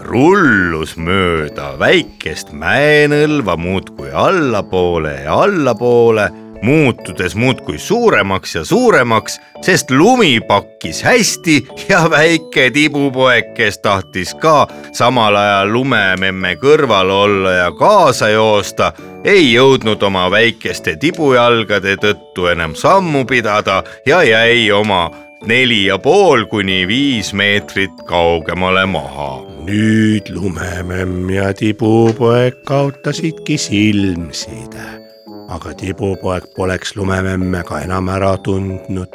[0.05, 6.29] rullus mööda väikest mäenõlva muudkui allapoole ja allapoole,
[6.65, 14.67] muutudes muudkui suuremaks ja suuremaks, sest lumi pakkis hästi ja väike tibupoeg, kes tahtis ka
[14.91, 18.91] samal ajal lumememme kõrval olla ja kaasa joosta,
[19.23, 25.09] ei jõudnud oma väikeste tibujalgade tõttu enam sammu pidada ja jäi oma
[25.45, 29.45] neli ja pool kuni viis meetrit kaugemale maha.
[29.65, 35.04] nüüd lumememm ja tibupoeg kaotasidki silmside.
[35.47, 39.13] Aga tibupoeg poleks lumememme ka enam ära tundnud,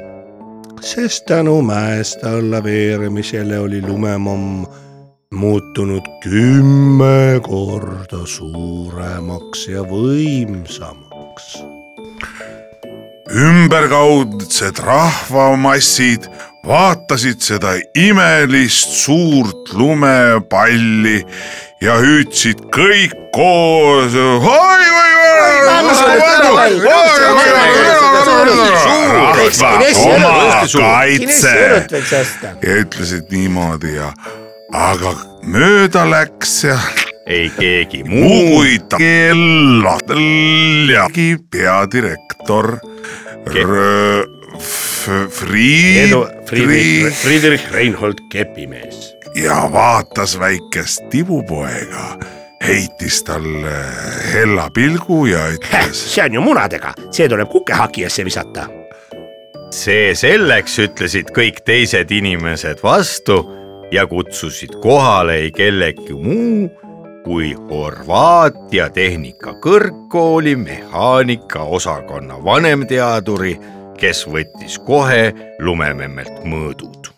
[0.81, 4.64] sest tänu mäest alla veeremisele oli lumemomm
[5.35, 11.59] muutunud kümme korda suuremaks ja võimsamaks.
[13.31, 16.26] ümberkaudsed rahvamassid
[16.66, 21.22] vaatasid seda imelist suurt lumepalli
[21.81, 24.14] ja hüüdsid kõik koos.
[24.14, 25.20] oma kaitse
[32.62, 34.11] ja ütlesid niimoodi ja,
[34.76, 36.76] aga mööda läks ja
[37.30, 40.00] ei keegi muu kui kellal
[40.90, 41.06] ja
[41.52, 42.76] peadirektor
[43.46, 44.26] Rö-
[44.61, 46.12] F- Fried-
[46.46, 49.14] Friedrich, Friedrich Reinhold Kepimees.
[49.34, 52.18] ja vaatas väikest tibupoega,
[52.66, 53.84] heitis talle
[54.32, 56.04] hella pilgu ja ütles.
[56.14, 58.66] see on ju munadega, see tuleb kukehakijasse visata.
[59.70, 63.40] see selleks, ütlesid kõik teised inimesed vastu
[63.92, 66.70] ja kutsusid kohale ei kellegi muu
[67.24, 73.58] kui Horvaatia Tehnikakõrgkooli mehaanikaosakonna vanemteaduri,
[74.00, 77.09] kes võttis kohe lumememmelt mõõdud.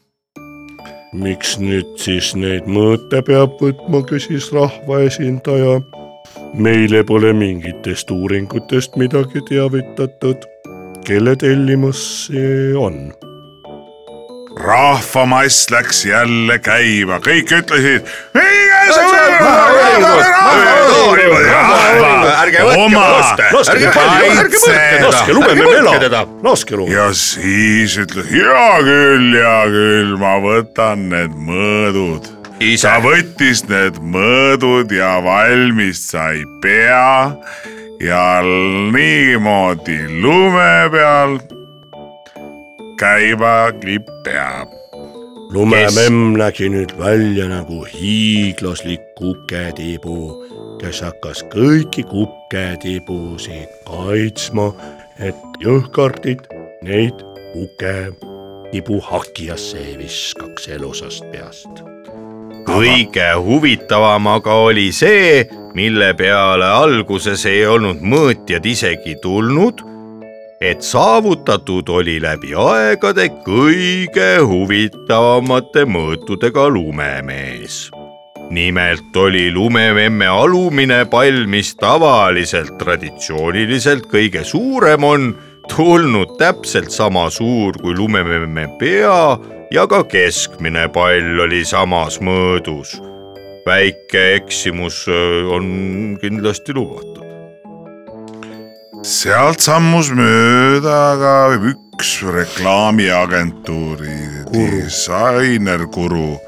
[1.13, 5.81] Miks nüüd siis neid mõõte peab võtma, küsis rahvaesindaja.
[6.55, 10.49] meile pole mingitest uuringutest midagi teavitatud.
[11.05, 13.13] kelle tellimus see on?
[14.57, 18.07] Rahvamass läks jälle käima, kõik ütlesid.
[26.93, 32.31] ja siis ütles hea küll, hea küll, ma võtan need mõõdud.
[32.83, 37.33] ta võttis need mõõdud ja valmis sai pea
[38.03, 41.39] ja niimoodi lume peal
[43.03, 44.69] käimagi peab.
[45.53, 50.19] lumememm nägi nüüd välja nagu hiiglaslik kuketibu,
[50.79, 54.69] kes hakkas kõiki kuketibusid kaitsma,
[55.19, 56.47] et jõhkardid
[56.87, 61.83] neid kuketibu hakijasse ei viskaks elusast peast.
[62.71, 69.83] kõige huvitavam aga oli see, mille peale alguses ei olnud mõõtjad isegi tulnud,
[70.63, 77.89] et saavutatud oli läbi aegade kõige huvitavamate mõõtudega lumemees
[78.53, 85.33] nimelt oli lumememme alumine pall, mis tavaliselt traditsiooniliselt kõige suurem on,
[85.73, 89.39] tulnud täpselt sama suur kui lumememme pea
[89.73, 92.99] ja ka keskmine pall oli samas mõõdus.
[93.67, 97.32] väike eksimus öö, on kindlasti lubatud.
[99.03, 101.35] Sealt sammus mööda ka
[101.73, 104.19] üks reklaamiagentuuri
[104.53, 106.39] disainerguru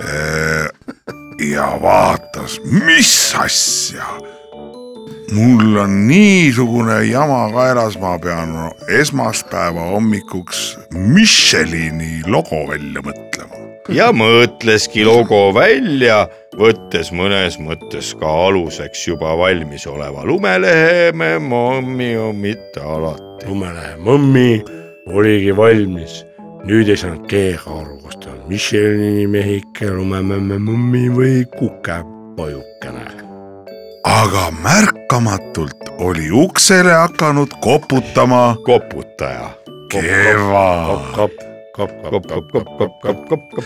[0.00, 0.64] eh,
[1.52, 4.08] ja vaatas, mis asja.
[5.36, 8.56] mul on niisugune jama kaelas, ma pean
[8.88, 13.65] esmaspäeva hommikuks Michelini logo välja mõtlema.
[13.88, 16.26] Ja mõtleski logo välja,
[16.58, 23.46] võttes mõnes mõttes ka aluseks juba valmisoleva lumelehe memmi, mitte alati.
[23.46, 24.62] lumelehe mõmmi
[25.06, 26.24] oligi valmis
[26.66, 33.06] nüüd ei saanud keegi aru, kas ta on Michelini mehike, lumememme mõmmi või kukepojukene.
[34.06, 39.50] aga märkamatult oli uksele hakanud koputama koputaja.
[39.90, 40.66] Keva.
[40.86, 43.64] kopp, kopp, kopp, kopp, kopp, kopp, kopp, kopp.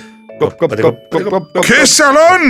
[1.67, 2.47] kes seal on?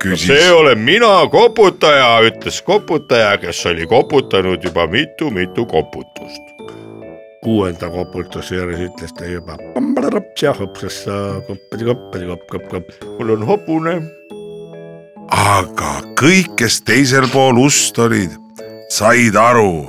[0.00, 6.52] küsis see olen mina, koputaja, ütles koputaja, kes oli koputanud juba mitu-mitu koputust.
[7.44, 9.56] kuuenda koputuse juures ütles ta juba.
[13.18, 13.96] mul on hobune.
[15.30, 18.38] aga kõik, kes teisel pool ust olid,
[18.92, 19.86] said aru.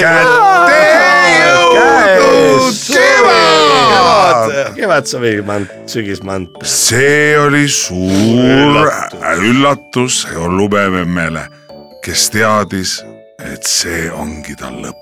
[0.00, 1.01] kätte
[1.76, 4.52] jõudnud kevad.
[4.76, 6.48] kevad savi mant, sügismant.
[6.62, 8.90] see oli suur
[9.38, 11.46] üllatus lumememmele,
[12.04, 12.98] kes teadis,
[13.52, 14.98] et see ongi tal lõpp.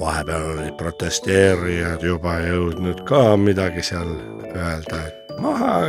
[0.00, 4.10] vahepeal olid protesteerijad juba jõudnud ka midagi seal
[4.52, 5.80] öelda, et maha.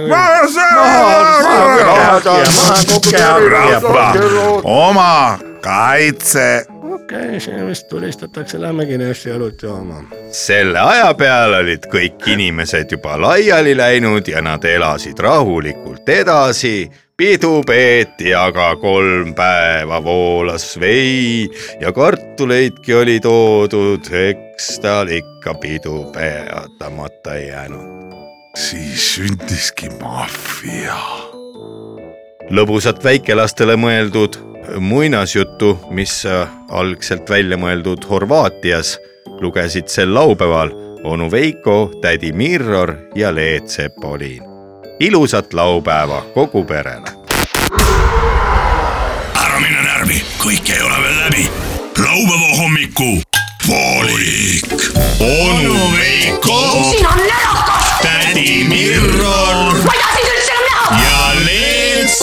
[4.64, 6.66] oma kaitse
[7.14, 10.04] okei, siin vist tulistatakse, lähmegi neisse õlut jooma.
[10.32, 17.62] selle aja peale olid kõik inimesed juba laiali läinud ja nad elasid rahulikult edasi pidu
[17.68, 21.48] peeti aga kolm päeva voolas vei
[21.80, 28.12] ja kartuleidki oli toodud, eks tal ikka pidu peatamata ei jäänud.
[28.56, 31.00] siis sündiski maffia.
[32.52, 38.98] lõbusat väikelastele mõeldud muinasjuttu, mis äh, algselt välja mõeldud Horvaatias,
[39.42, 40.72] lugesid sel laupäeval
[41.04, 44.44] onu Veiko, tädi Mirror ja Leet Sepolin.
[45.00, 47.08] ilusat laupäeva kogu perele.
[49.36, 51.50] ära mine närvi, kõik ei ole veel läbi.
[51.98, 53.22] laupäeva hommiku
[53.68, 54.74] poolik.
[55.20, 56.60] onu Veiko,
[56.90, 60.17] siin on närakas, tädi Mirror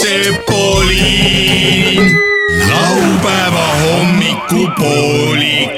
[0.02, 2.18] Leet Sepolin.
[2.68, 5.70] laupäeva hommikupoolik.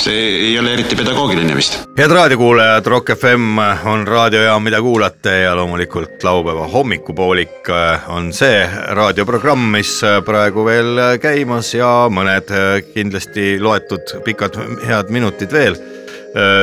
[0.00, 1.80] see ei ole eriti pedagoogiline vist.
[1.98, 7.68] head raadiokuulajad, Rock FM on raadiojaam, mida kuulate ja loomulikult laupäeva hommikupoolik
[8.06, 12.48] on see raadioprogramm, mis praegu veel käimas ja mõned
[12.94, 14.56] kindlasti loetud pikad
[14.86, 15.76] head minutid veel.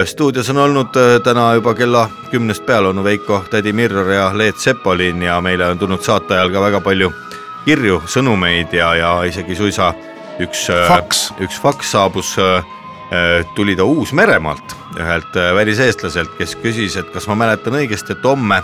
[0.06, 5.24] Stuudios on olnud täna juba kella kümnest peale onu Veiko, tädi Mirror ja Leet Sepolin
[5.24, 7.12] ja meile on tulnud saate ajal ka väga palju
[7.66, 9.94] kirju, sõnumeid ja, ja isegi suisa
[10.40, 11.32] üks Faks.
[11.42, 12.64] üks faks saabus äh,
[13.56, 18.62] tuli ta Uus-Meremaalt ühelt äh, väliseestlaselt, kes küsis, et kas ma mäletan õigesti, et homme,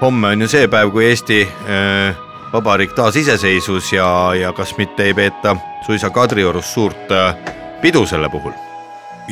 [0.00, 4.08] homme on ju see päev, kui Eesti äh, Vabariik taasiseseisvus ja,
[4.38, 5.56] ja kas mitte ei peeta
[5.86, 7.34] suisa Kadriorus suurt äh,
[7.82, 8.67] pidu selle puhul.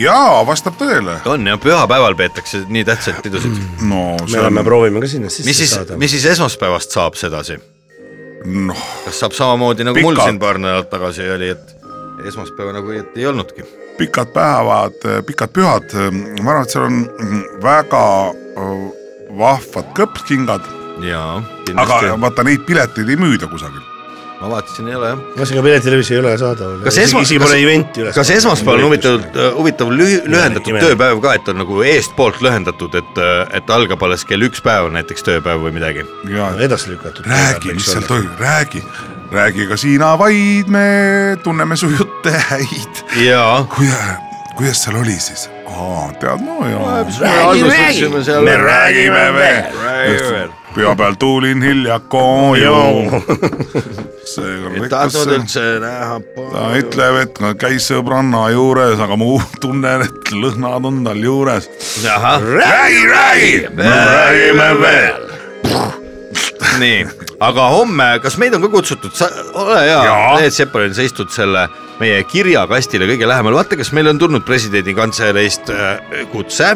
[0.01, 1.19] jaa, vastab tõele.
[1.31, 3.57] on jah, pühapäeval peetakse nii tähtsaid pidusid.
[3.87, 5.97] no me on, proovime ka sinna sisse mis siis, saada.
[6.01, 7.59] mis siis esmaspäevast saab sedasi?
[8.45, 10.31] noh, kas saab samamoodi nagu mul Pikalt.
[10.31, 11.77] siin paar nädalat tagasi oli, et
[12.29, 13.67] esmaspäeva nagu ei, ei olnudki?
[13.97, 15.93] pikad päevad, pikad pühad,
[16.45, 18.03] ma arvan, et seal on mm, väga
[19.39, 20.67] vahvad kõpskingad,
[21.05, 21.39] jaa,
[21.81, 23.96] aga vaata neid pileteid ei müüda kusagil.
[24.47, 25.19] Ma vaatasin, ei ole jah.
[25.37, 26.79] ühesõnaga piletilevis ei ole saadaval.
[26.87, 29.21] Kas esma- isegi kas- kas esmaspäeval on huvitav,
[29.57, 30.87] huvitav lühi- lühendatud imelik.
[30.89, 33.21] tööpäev ka, et on nagu eestpoolt lühendatud, et,
[33.59, 36.07] et algab alles kell üks päev näiteks tööpäev või midagi?
[36.31, 37.27] ja edasi lükatud.
[37.27, 38.83] räägi, mis seal toimub, räägi,
[39.33, 40.87] räägi ka sina vaid, me
[41.43, 43.03] tunneme su jutte häid.
[43.27, 44.07] jaa, kuidas,
[44.57, 45.49] kuidas seal oli siis?
[45.67, 47.05] aa, tead no jaa.
[48.43, 50.51] me räägime veel.
[50.97, 52.81] Peal tulin hilja koju.
[54.33, 56.19] seega ei lõikas tahtnud see, üldse näha.
[56.53, 59.31] ta ütleb, et käis sõbranna juures, aga ma
[59.65, 61.71] tunnen, et lõhnad on tal juures.
[62.05, 66.05] räägi, räägi, me räägime veel.
[66.81, 67.01] nii,
[67.41, 70.01] aga homme, kas meid on ka kutsutud, sa ole hea
[70.39, 71.67] Leet Sepelin, sa istud selle
[72.01, 76.75] meie kirjakastile kõige lähemal, vaata, kas meil on tulnud presidendi kantseleist äh, kutse,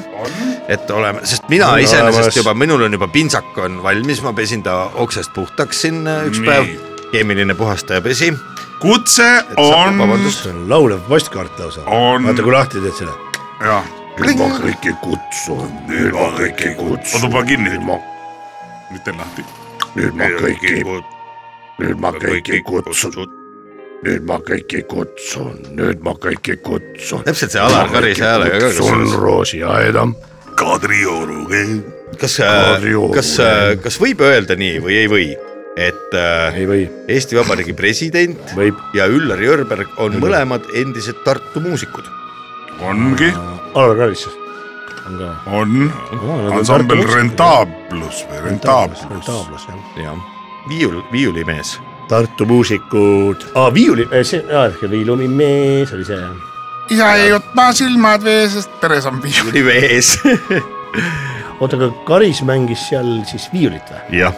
[0.70, 4.82] et oleme, sest mina iseenesest juba, minul on juba pintsak on valmis, ma pesin ta
[5.02, 6.48] oksest puhtaks siin äh, üks Nii.
[6.48, 6.70] päev,
[7.12, 8.32] keemiline puhastaja pesi.
[8.80, 9.28] kutse
[9.60, 11.84] on, vabandust, see on laulev postkaart lausa.
[11.86, 12.24] On.
[12.24, 13.16] vaata, kui lahti teed selle.
[13.60, 13.90] jah,
[14.20, 17.20] nüüd ma kõiki kutsun, nüüd ma kõiki kutsun.
[17.20, 17.76] oota, pane kinni,
[18.90, 19.44] nüüd mitte lahti.
[19.96, 20.72] nüüd ma kõiki,
[21.80, 23.36] nüüd ma kõiki kutsun.
[24.02, 27.22] nüüd ma kõiki kutsun, nüüd ma kõiki kutsun.
[27.24, 30.06] täpselt see Alar Karise häälega ka, kutsun kas, roosiaeda.
[30.60, 31.46] Kadrioru,
[32.18, 33.14] kas, Kadrioru.
[33.14, 33.36] kas,
[33.84, 35.30] kas võib öelda nii või ei või,
[35.78, 38.80] et äh, ei või, Eesti Vabariigi president võib.
[38.94, 42.10] ja Üllar Jörberg on mõlemad endised Tartu muusikud.
[42.82, 43.30] ongi,
[43.74, 44.26] Alar Karis
[45.10, 45.30] on ka.
[46.22, 47.04] on ansambel.
[47.14, 49.06] Rentablus või Rentablus.
[49.10, 49.78] Rentaablus jah.
[50.04, 50.20] jah,
[50.68, 51.78] viiul, viiulimees.
[52.10, 54.42] Tartu muusikud ah,, viiuli, see,
[54.90, 56.34] viilulimees oli see jah.
[56.90, 59.52] isa ei võtma silmad vee, sest peres on viiul.
[59.54, 60.16] viiulimees.
[61.60, 64.20] oota, aga Karis mängis seal siis viiulit või?
[64.24, 64.34] jah,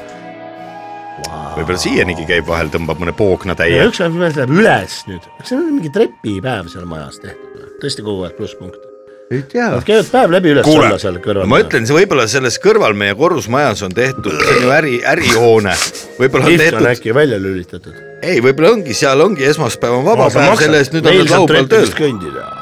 [1.57, 3.83] võib-olla siianigi käib vahel, tõmbab mõne poogna ja täie.
[3.89, 7.77] üks läheb üles nüüd, kas see on mingi trepipäev seal majas tehtud või?
[7.83, 8.92] tõesti kogu aeg plusspunkt.
[9.33, 11.49] Ei tea Nad käivad päev läbi üles Kuule, olla seal kõrval.
[11.51, 15.77] ma ütlen, see võib-olla selles kõrval meie korrusmajas on tehtud, see on ju äri, ärihoone.
[16.19, 18.03] võib-olla on tehtud, äkki välja lülitatud.
[18.23, 21.73] ei, võib-olla ongi, seal ongi esmaspäev on vaba päev, selle eest nüüd on nad laupäeval
[21.73, 22.61] tööl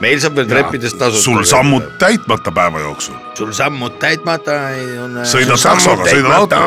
[0.00, 1.22] meil saab veel treppidest tasuta.
[1.22, 3.14] sul sammud täitmata päeva jooksul.
[3.34, 4.58] sul sammud täitmata
[5.04, 5.20] on.
[5.24, 6.66] sõidad taksoga, sõidad autoga.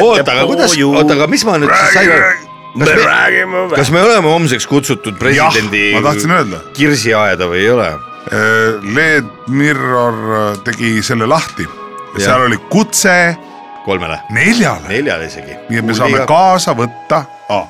[0.00, 2.43] oota, aga kuidas, oota, aga mis ma nüüd siis sain aru,
[2.74, 7.92] me räägime kas me oleme homseks kutsutud presidendi ma tahtsin öelda, kirsiaeda või ei ole?
[8.94, 12.24] Led Mirror äh, tegi selle lahti ja Jah.
[12.24, 13.36] seal oli kutse
[13.84, 15.56] kolmele, neljale, neljale isegi.
[15.68, 17.20] nii et me saame kaasa võtta
[17.52, 17.66] ah..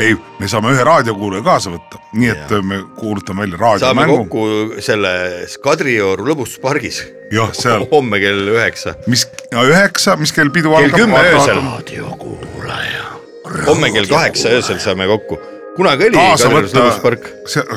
[0.00, 2.64] ei, me saame ühe raadiokuulaja kaasa võtta, nii et Jah.
[2.64, 4.18] me kuulutame välja saame raadiomängu.
[4.24, 7.02] kokku selles Kadrioru lõbustuspargis
[7.34, 11.04] jah, seal, homme kell üheksa, mis üheksa, mis kell pidu kell algab?
[11.04, 13.17] kümme öösel, raadiokuulaja.
[13.66, 15.38] Homme kell kaheksa öösel saame kokku.
[15.76, 17.28] kunagi oli Kadriorus võtta lõbustuspark,,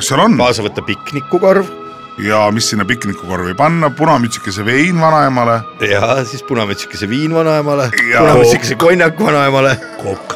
[0.02, 0.38] seal on.
[0.38, 1.78] Kaasa võtta piknikukorv.
[2.22, 5.62] Ja mis sinna piknikukorvi panna, punamütsikese vein vanaemale.
[5.90, 9.78] Ja siis punamütsikese viin vanaemale, punamütsikese konjak vanaemale.
[10.04, 10.36] Kokk.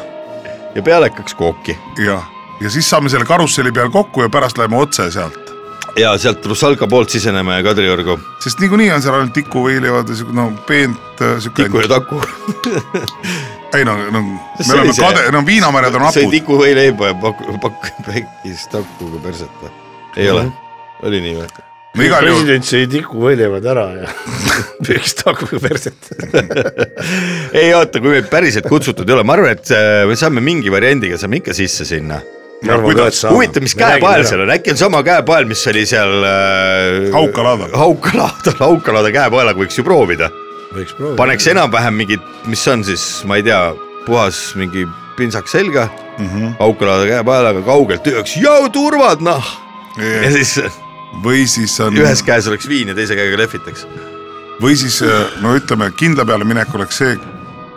[0.74, 1.78] ja pealekaks kooki.
[2.06, 2.22] Ja,
[2.60, 5.46] ja siis saame selle karusselli peal kokku ja pärast läheme otse sealt,
[5.96, 10.50] ja sealt Rusalka poolt siseneme Kadriorgu, sest niikuinii on seal ainult tikuvõileivad ja siuke no
[10.68, 12.20] peent äh, tiku ja taku.
[13.74, 17.46] ei no, no me see oleme kade, no viinamäred on sõi hapud, tikuvõileiba ja pakk,
[17.62, 19.72] pakk, pekkis takuga perset või?
[20.16, 20.46] ei ole,
[21.06, 21.48] oli nii või?
[21.96, 24.14] no igal juhul, president sõi tikuvõileivad ära ja
[24.86, 26.10] püüdis taguga perset.
[27.62, 30.72] ei oota, kui meid päriselt kutsutud ei ole, ma arvan, et äh, me saame mingi
[30.72, 32.20] variandiga saame ikka sisse sinna.
[32.64, 37.72] huvitav, mis käepael seal on, äkki on sama käepael, mis oli seal äh, Haukalaadal.
[37.76, 40.30] Haukalaadal, Haukalaada käepaelaga võiks ju proovida.
[40.76, 41.18] Võiks proovida.
[41.20, 43.60] paneks enam-vähem mingid, mis on siis, ma ei tea,
[44.06, 46.26] puhas mingi pintsak selga mm.
[46.26, 49.54] -hmm., Haukalaada käepaelaga kaugelt hüüaks, jõu turvad noh.
[49.96, 50.58] ja siis
[51.24, 53.86] või siis on, ühes käes oleks viin ja teise käega lehvitaks.
[54.60, 57.16] või siis äh, no ütleme, kindla peale minek oleks see,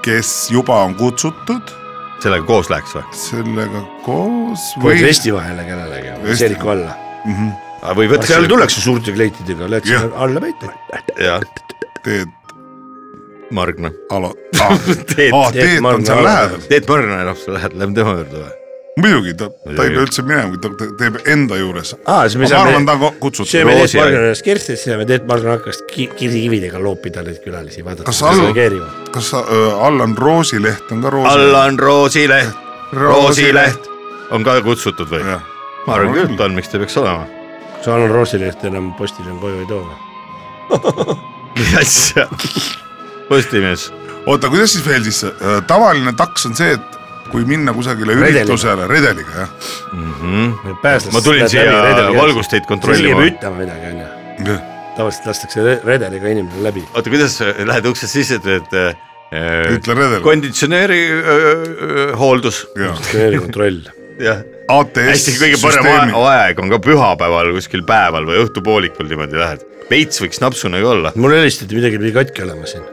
[0.05, 1.75] kes juba on kutsutud
[2.23, 3.05] sellega koos läheks või?
[3.15, 6.97] sellega koos või või vesti vahele kellelegi, seeliku alla.
[7.95, 10.73] või võtta seal tullakse suurte kleitidega, lähed sinna alla peita.
[12.03, 12.38] teed
[13.51, 13.91] Margna.
[14.11, 14.77] alo- ah,,
[15.15, 18.55] Teet, ah, teed on seal lähedal, Teet Margna elab seal lähedal, lähme tema juurde või?
[18.99, 21.93] muidugi ta, ta ei pea üldse minema, ta ta teeb enda juures.
[22.03, 23.47] aa, siis me ma arvan, ta on kutsutud.
[23.47, 27.85] sööme Teet Margna ennast kerstisse ja me Teet Margna hakkas ki- kirsikividega loopida neid külalisi,
[27.85, 28.97] vaadata, Kas nad reageerivad.
[29.15, 29.43] kas sa,
[29.87, 31.31] Allan Roosileht on ka Roosi?
[31.31, 32.59] Allan Roosileht,
[32.91, 33.87] Roosileht
[34.35, 35.23] on ka kutsutud või?
[35.87, 37.23] ma arvan küll, et on, miks ta peaks olema.
[37.79, 41.15] kas Alan Roosileht enam postiljon koju ei too või?
[41.55, 42.27] mis asja?
[43.29, 43.89] Postimees,
[44.25, 45.21] oota, kuidas siis veel siis,
[45.69, 46.97] tavaline taks on see, et
[47.29, 48.41] kui minna kusagile Redeliga.
[48.41, 49.51] üritusele redeliga jah,
[51.13, 51.75] ma tulin siia
[52.15, 54.55] valgusteid kontrollima ütlema midagi, onju.
[54.97, 56.83] tavaliselt lastakse re- redeliga inimene läbi.
[56.93, 60.21] oota, kuidas sa lähed uksest sisse, ütled, et ütle redel.
[60.25, 62.97] konditsioneeri öö, hooldus jah,
[63.37, 63.83] kontroll.
[64.25, 64.41] jah,
[64.73, 69.68] ATS hästi kõige parem aeg on ka pühapäeval kuskil päeval või õhtupoolikul niimoodi lähed.
[69.89, 71.11] Veits võiks napsune ka olla.
[71.19, 72.85] mul helistati, midagi pidi katki olema siin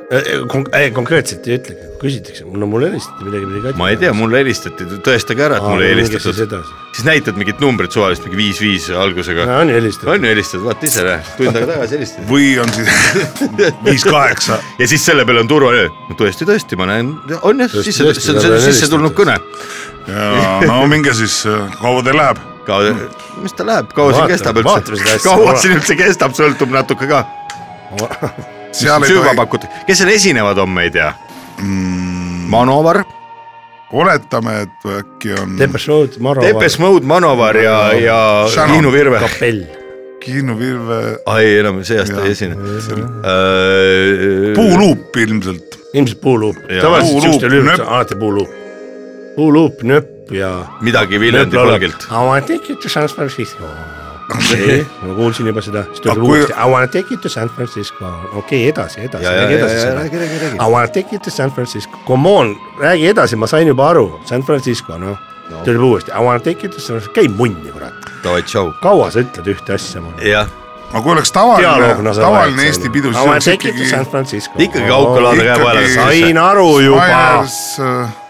[0.50, 0.64] Kon.
[0.96, 4.86] konkreetselt ei ütlegi, küsitakse, no mul helistati, midagi pidi katki ma ei tea, mulle helistati,
[5.04, 6.72] tõestage ära, et mulle ei siis helistatud.
[6.96, 9.48] siis näitad mingit numbrit suvalist, mingi viis-viis algusega.
[9.60, 10.12] on ju helistatud.
[10.14, 12.26] on ju helistatud, vaata ise näe, tund aega tagasi helistasid.
[12.32, 13.46] või on siis
[13.90, 14.60] viis-kaheksa.
[14.80, 18.92] ja siis selle peale on turvaline, no tõesti, tõesti, ma näen, on jah, sisse, sisse
[18.92, 19.38] tulnud kõne.
[20.08, 21.42] ja no minge siis,
[21.80, 22.44] kaua teil läheb?
[22.66, 22.94] kaua,
[23.42, 27.22] mis ta läheb, kaua see kestab üldse, kaua siin üldse kestab, sõltub natuke ka.
[28.76, 31.12] seal ei süva tohi, pakuti, kes seal esinevad homme, ei tea
[31.62, 32.46] mm..
[32.50, 33.02] Manovar,
[33.92, 36.44] oletame, et äkki on Depeche Mode, Maro.
[36.44, 38.20] Depes Mode, Manovar ja, ja.
[38.72, 39.18] Liinu Virve.
[39.22, 39.64] kapell.
[40.22, 41.00] Kihnu Virve,
[41.30, 42.56] ai, enam see aasta ei esine.
[44.54, 45.78] puuluup ilmselt.
[45.94, 48.60] ilmselt puuluup, tavaliselt siukestel üritustel alati puuluup.
[49.36, 50.66] puuluup, nööp ja.
[50.80, 52.08] midagi Viljandi polgilt.
[52.10, 53.64] I wanna take you to San Francisco.
[55.02, 58.38] ma kuulsin juba seda, siis kui- uuesti I wanna take you to San Francisco, okei
[58.38, 60.02] okay,, edasi, edasi, räägi edasi seda.
[60.54, 64.20] I wanna take you to San Francisco, come on, räägi edasi, ma sain juba aru,
[64.24, 65.18] San Francisco, noh
[65.50, 65.62] no..
[65.64, 67.94] tuli uuesti, I wanna take you to San Francisco, käi munni, kurat.
[68.82, 70.26] Kaua sa ütled ühte asja mulle?
[70.26, 70.50] jah,
[70.90, 74.58] aga kui oleks tavaline, tavaline Eesti pidu, siis oleks take you to ikkagi San Francisco.
[74.58, 75.94] ikkagi Kauko-Laade käe vahele.
[75.94, 78.25] sain aru juba.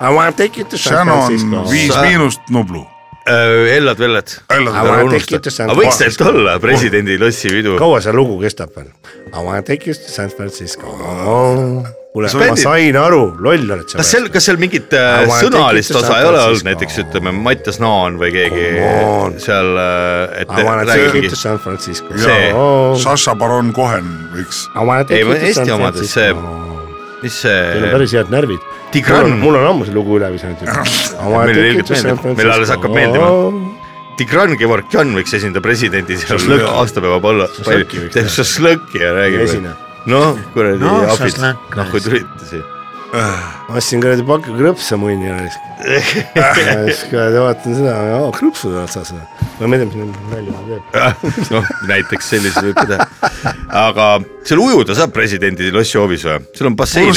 [0.00, 1.64] I wanna take you to San Francisco.
[1.70, 2.86] Viis Sa- Miinust, Nublu.
[5.30, 6.40] You to San aga võiks Francisco tegelikult.
[6.40, 7.76] olla presidendi lossipidu.
[7.78, 8.88] kaua see lugu kestab veel?
[9.34, 10.86] I wanna take you to San Francisco.
[12.14, 13.98] kuule, ma sain aru, loll oled sa.
[14.00, 16.40] kas seal, kas seal mingit äh, sõnalist take it to osa San ei ole olnud,
[16.40, 16.68] Francisco.
[16.70, 19.38] näiteks ütleme Mattias Naan või keegi Come on.
[19.38, 19.70] seal,
[20.40, 21.36] et I wanna take you to.
[21.36, 22.08] San Francisco.
[22.18, 22.50] See.
[23.04, 24.64] Saša Baron Cohen võiks.
[25.12, 26.58] Ei, to Eesti San omades Francisco.
[27.22, 28.79] mis Teil on see, päris head närvid.
[28.94, 29.36] Tigran.
[29.38, 30.64] mul on ammu see lugu üle visanud.
[31.30, 32.24] Meile ilgelt meeldib.
[32.38, 33.30] Meile alles hakkab meeldima.
[34.20, 39.70] Tigran Gevorgjan võiks esindada presidendi seal aastapäeva võiks teeb šašlõkki ja räägib
[40.10, 42.66] noh, kuradi No, šašlõkk., noh kui tulite siia.
[43.10, 45.38] ma ostsin kuradi paki krõpse munni ja
[46.84, 47.94] siis kuradi vaatan seda,
[48.36, 49.14] krõpsud on otsas.
[49.16, 50.12] ma ei tea, mis neil
[50.52, 51.48] nalja teeb.
[51.56, 53.08] noh, näiteks selliseid võib teha.
[53.86, 54.10] aga
[54.44, 56.44] seal ujuda saab presidendi lossi hoovis või?
[56.60, 57.10] seal on bassein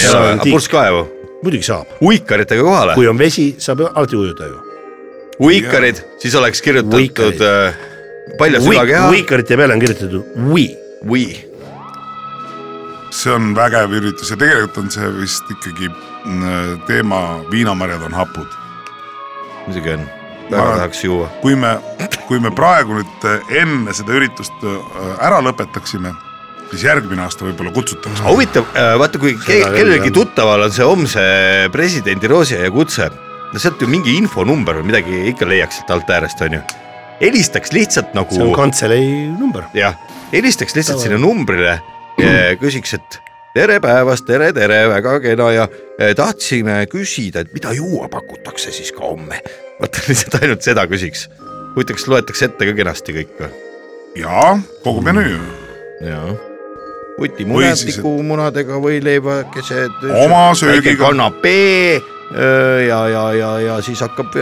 [0.48, 1.04] purskkaevu,
[1.44, 4.62] muidugi saab, uikaritega kohale, kui on vesi, saab alati ujuda ju.
[5.44, 7.82] uikarid, siis oleks kirjutatud äh,
[8.38, 10.68] palja sügakeha Uikarite peale on kirjutatud we.
[11.04, 11.28] või
[13.14, 17.22] see on vägev üritus ja tegelikult on see vist ikkagi mm, teema
[17.52, 18.60] viinamarjad on hapud.
[19.68, 20.06] muidugi on,
[20.50, 21.30] väga tahaks juua.
[21.42, 21.76] kui me,
[22.28, 26.14] kui me praegu nüüd äh, enne seda üritust äh, ära lõpetaksime,
[26.74, 28.24] siis järgmine aasta võib-olla kutsutakse.
[28.26, 28.70] huvitav,
[29.00, 31.26] vaata kui kellelgi tuttaval on see homse
[31.74, 33.10] presidendi roosiaia kutse,
[33.54, 36.62] no sealt ju mingi infonumber või midagi ikka leiaks sealt alt äärest, onju.
[37.22, 39.68] helistaks lihtsalt nagu see on kantselei number.
[39.78, 39.98] jah,
[40.34, 41.78] helistaks lihtsalt sinna numbrile
[42.22, 43.20] ja küsiks, et
[43.54, 45.68] tere päevast, tere, tere, väga kena ja
[46.00, 49.42] eh, tahtsime küsida, et mida juua pakutakse siis ka homme.
[49.82, 51.28] vaata lihtsalt ainult seda küsiks.
[51.76, 53.54] huvitav, kas loetakse ette ka kenasti kõik või?
[54.24, 55.38] jaa, kogu menüü.
[56.10, 56.53] jaa.
[57.14, 60.00] Või vutimunad siis, et- tikumunadega võileivakesed.
[60.26, 61.06] Oma söögiga.
[61.06, 62.02] kanapee
[62.88, 64.34] ja, ja, ja, ja siis hakkab,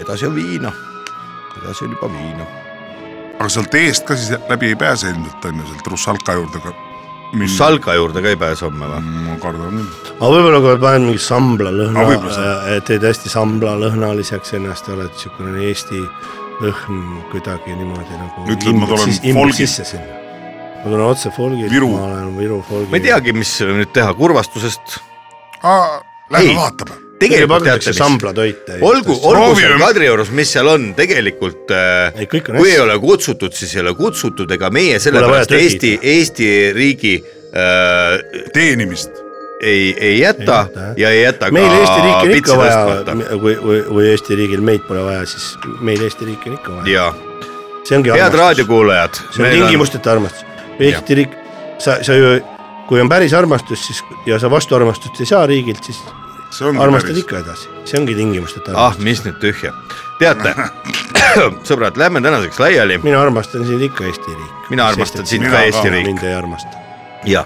[0.00, 0.72] edasi on viina.
[1.60, 2.46] edasi on juba viina.
[3.40, 6.72] aga sealt eest ka siis läbi ei pääse ilmselt on ju sealt Russalka juurde ka.
[7.56, 9.00] Salka juurde ka ei pääse homme või?
[9.28, 10.14] ma kardan küll.
[10.16, 14.88] aga võib-olla kui paned mingi sambla lõhna Aga võib-olla saab., teed hästi sambla lõhnaliseks ennast,
[14.92, 16.00] oled siukene Eesti
[16.60, 18.48] lõhn kuidagi niimoodi nagu.
[18.56, 20.19] Ütled, ma tulen folgi-.
[20.80, 22.90] Ma tulen otse folgilt, ma olen Viru folgi.
[22.90, 24.98] ma ei teagi, mis nüüd teha, kurvastusest.
[26.30, 26.98] Lähme vaatame.
[27.20, 28.78] tegelikult mis, samblatoite.
[28.80, 32.68] olgu, olgu seal Kadriorus, mis seal on, tegelikult äh, Ei, kui hästi.
[32.70, 35.52] ei ole kutsutud, siis ei ole kutsutud, ega meie sellepärast.
[35.52, 39.10] Eesti, Eesti riigi äh, teenimist.
[39.60, 42.56] ei, ei jäta Ei jäta, ja ei jäta meil ka Eesti riiki on ikka pitsi
[42.56, 45.50] vaja kui, või, või Eesti riigil meid pole vaja, siis
[45.84, 46.94] meil Eesti riiki on ikka vaja.
[46.94, 47.10] ja
[47.84, 49.20] see ongi head raadiokuulajad.
[49.34, 50.49] see on tingimusteta armastus.
[50.80, 51.34] Riik,
[51.78, 52.38] sa, sa ju,
[52.88, 56.00] kui on päris armastus, siis ja sa vastuarmastust ei saa riigilt, siis
[56.80, 57.24] armastad päris.
[57.24, 59.04] ikka edasi, see ongi tingimusteta ah, armastus.
[59.04, 59.72] mis nüüd tühja.
[60.18, 60.54] teate,
[61.68, 64.70] sõbrad, lähme tänaseks laiali mina armastan sind ikka Eesti riik.
[64.72, 66.08] Mina armastan sind ka Eesti riik.
[66.08, 66.80] mind ei armasta.
[67.28, 67.44] ja,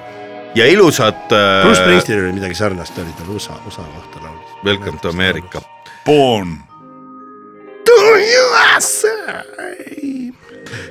[0.55, 4.55] ja ilusat Bruce äh, Springsteenil oli midagi sarnast, oli tal USA, USA kohta laulis.
[4.65, 5.61] Welcome to America.
[6.07, 6.59] Born.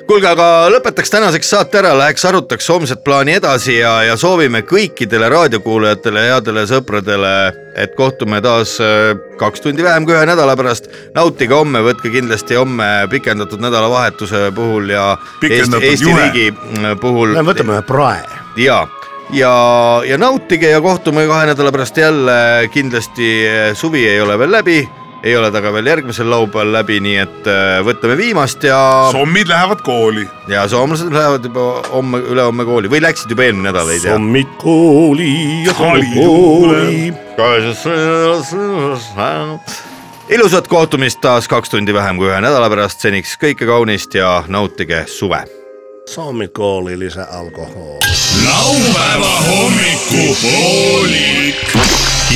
[0.07, 5.29] kuulge, aga lõpetaks tänaseks saate ära, läheks arutaks homset plaani edasi ja, ja soovime kõikidele
[5.33, 7.33] raadiokuulajatele, headele sõpradele,
[7.79, 10.89] et kohtume taas äh, kaks tundi vähem kui ühe nädala pärast.
[11.15, 16.25] nautige homme, võtke kindlasti homme pikendatud nädalavahetuse puhul ja Eesti, Pikendatud Eesti juhe.
[16.27, 18.21] riigi mm, puhul me võtame ühe prae.
[18.57, 18.83] ja,
[19.33, 19.53] ja,
[20.07, 24.81] ja nautige ja kohtume kahe nädala pärast jälle, kindlasti eh, suvi ei ole veel läbi,
[25.23, 28.79] ei ole ta ka veel järgmisel laupäeval läbi, nii et eh, võtame viimast ja,
[29.11, 30.27] sommid lähevad kooli.
[30.51, 34.11] ja soomlased lähevad juba homme, ülehomme kooli või läksid juba eelmine nädal, ei tea.
[34.17, 35.31] hommikuli
[35.67, 37.13] ja Kooli
[40.29, 45.05] ilusat kohtumist taas kaks tundi vähem kui ühe nädala pärast, seniks kõike kaunist ja nautige
[45.07, 45.43] suve.
[46.17, 47.99] hommikuli lisaalkohol.
[48.45, 51.52] laupäeva hommikupoolik.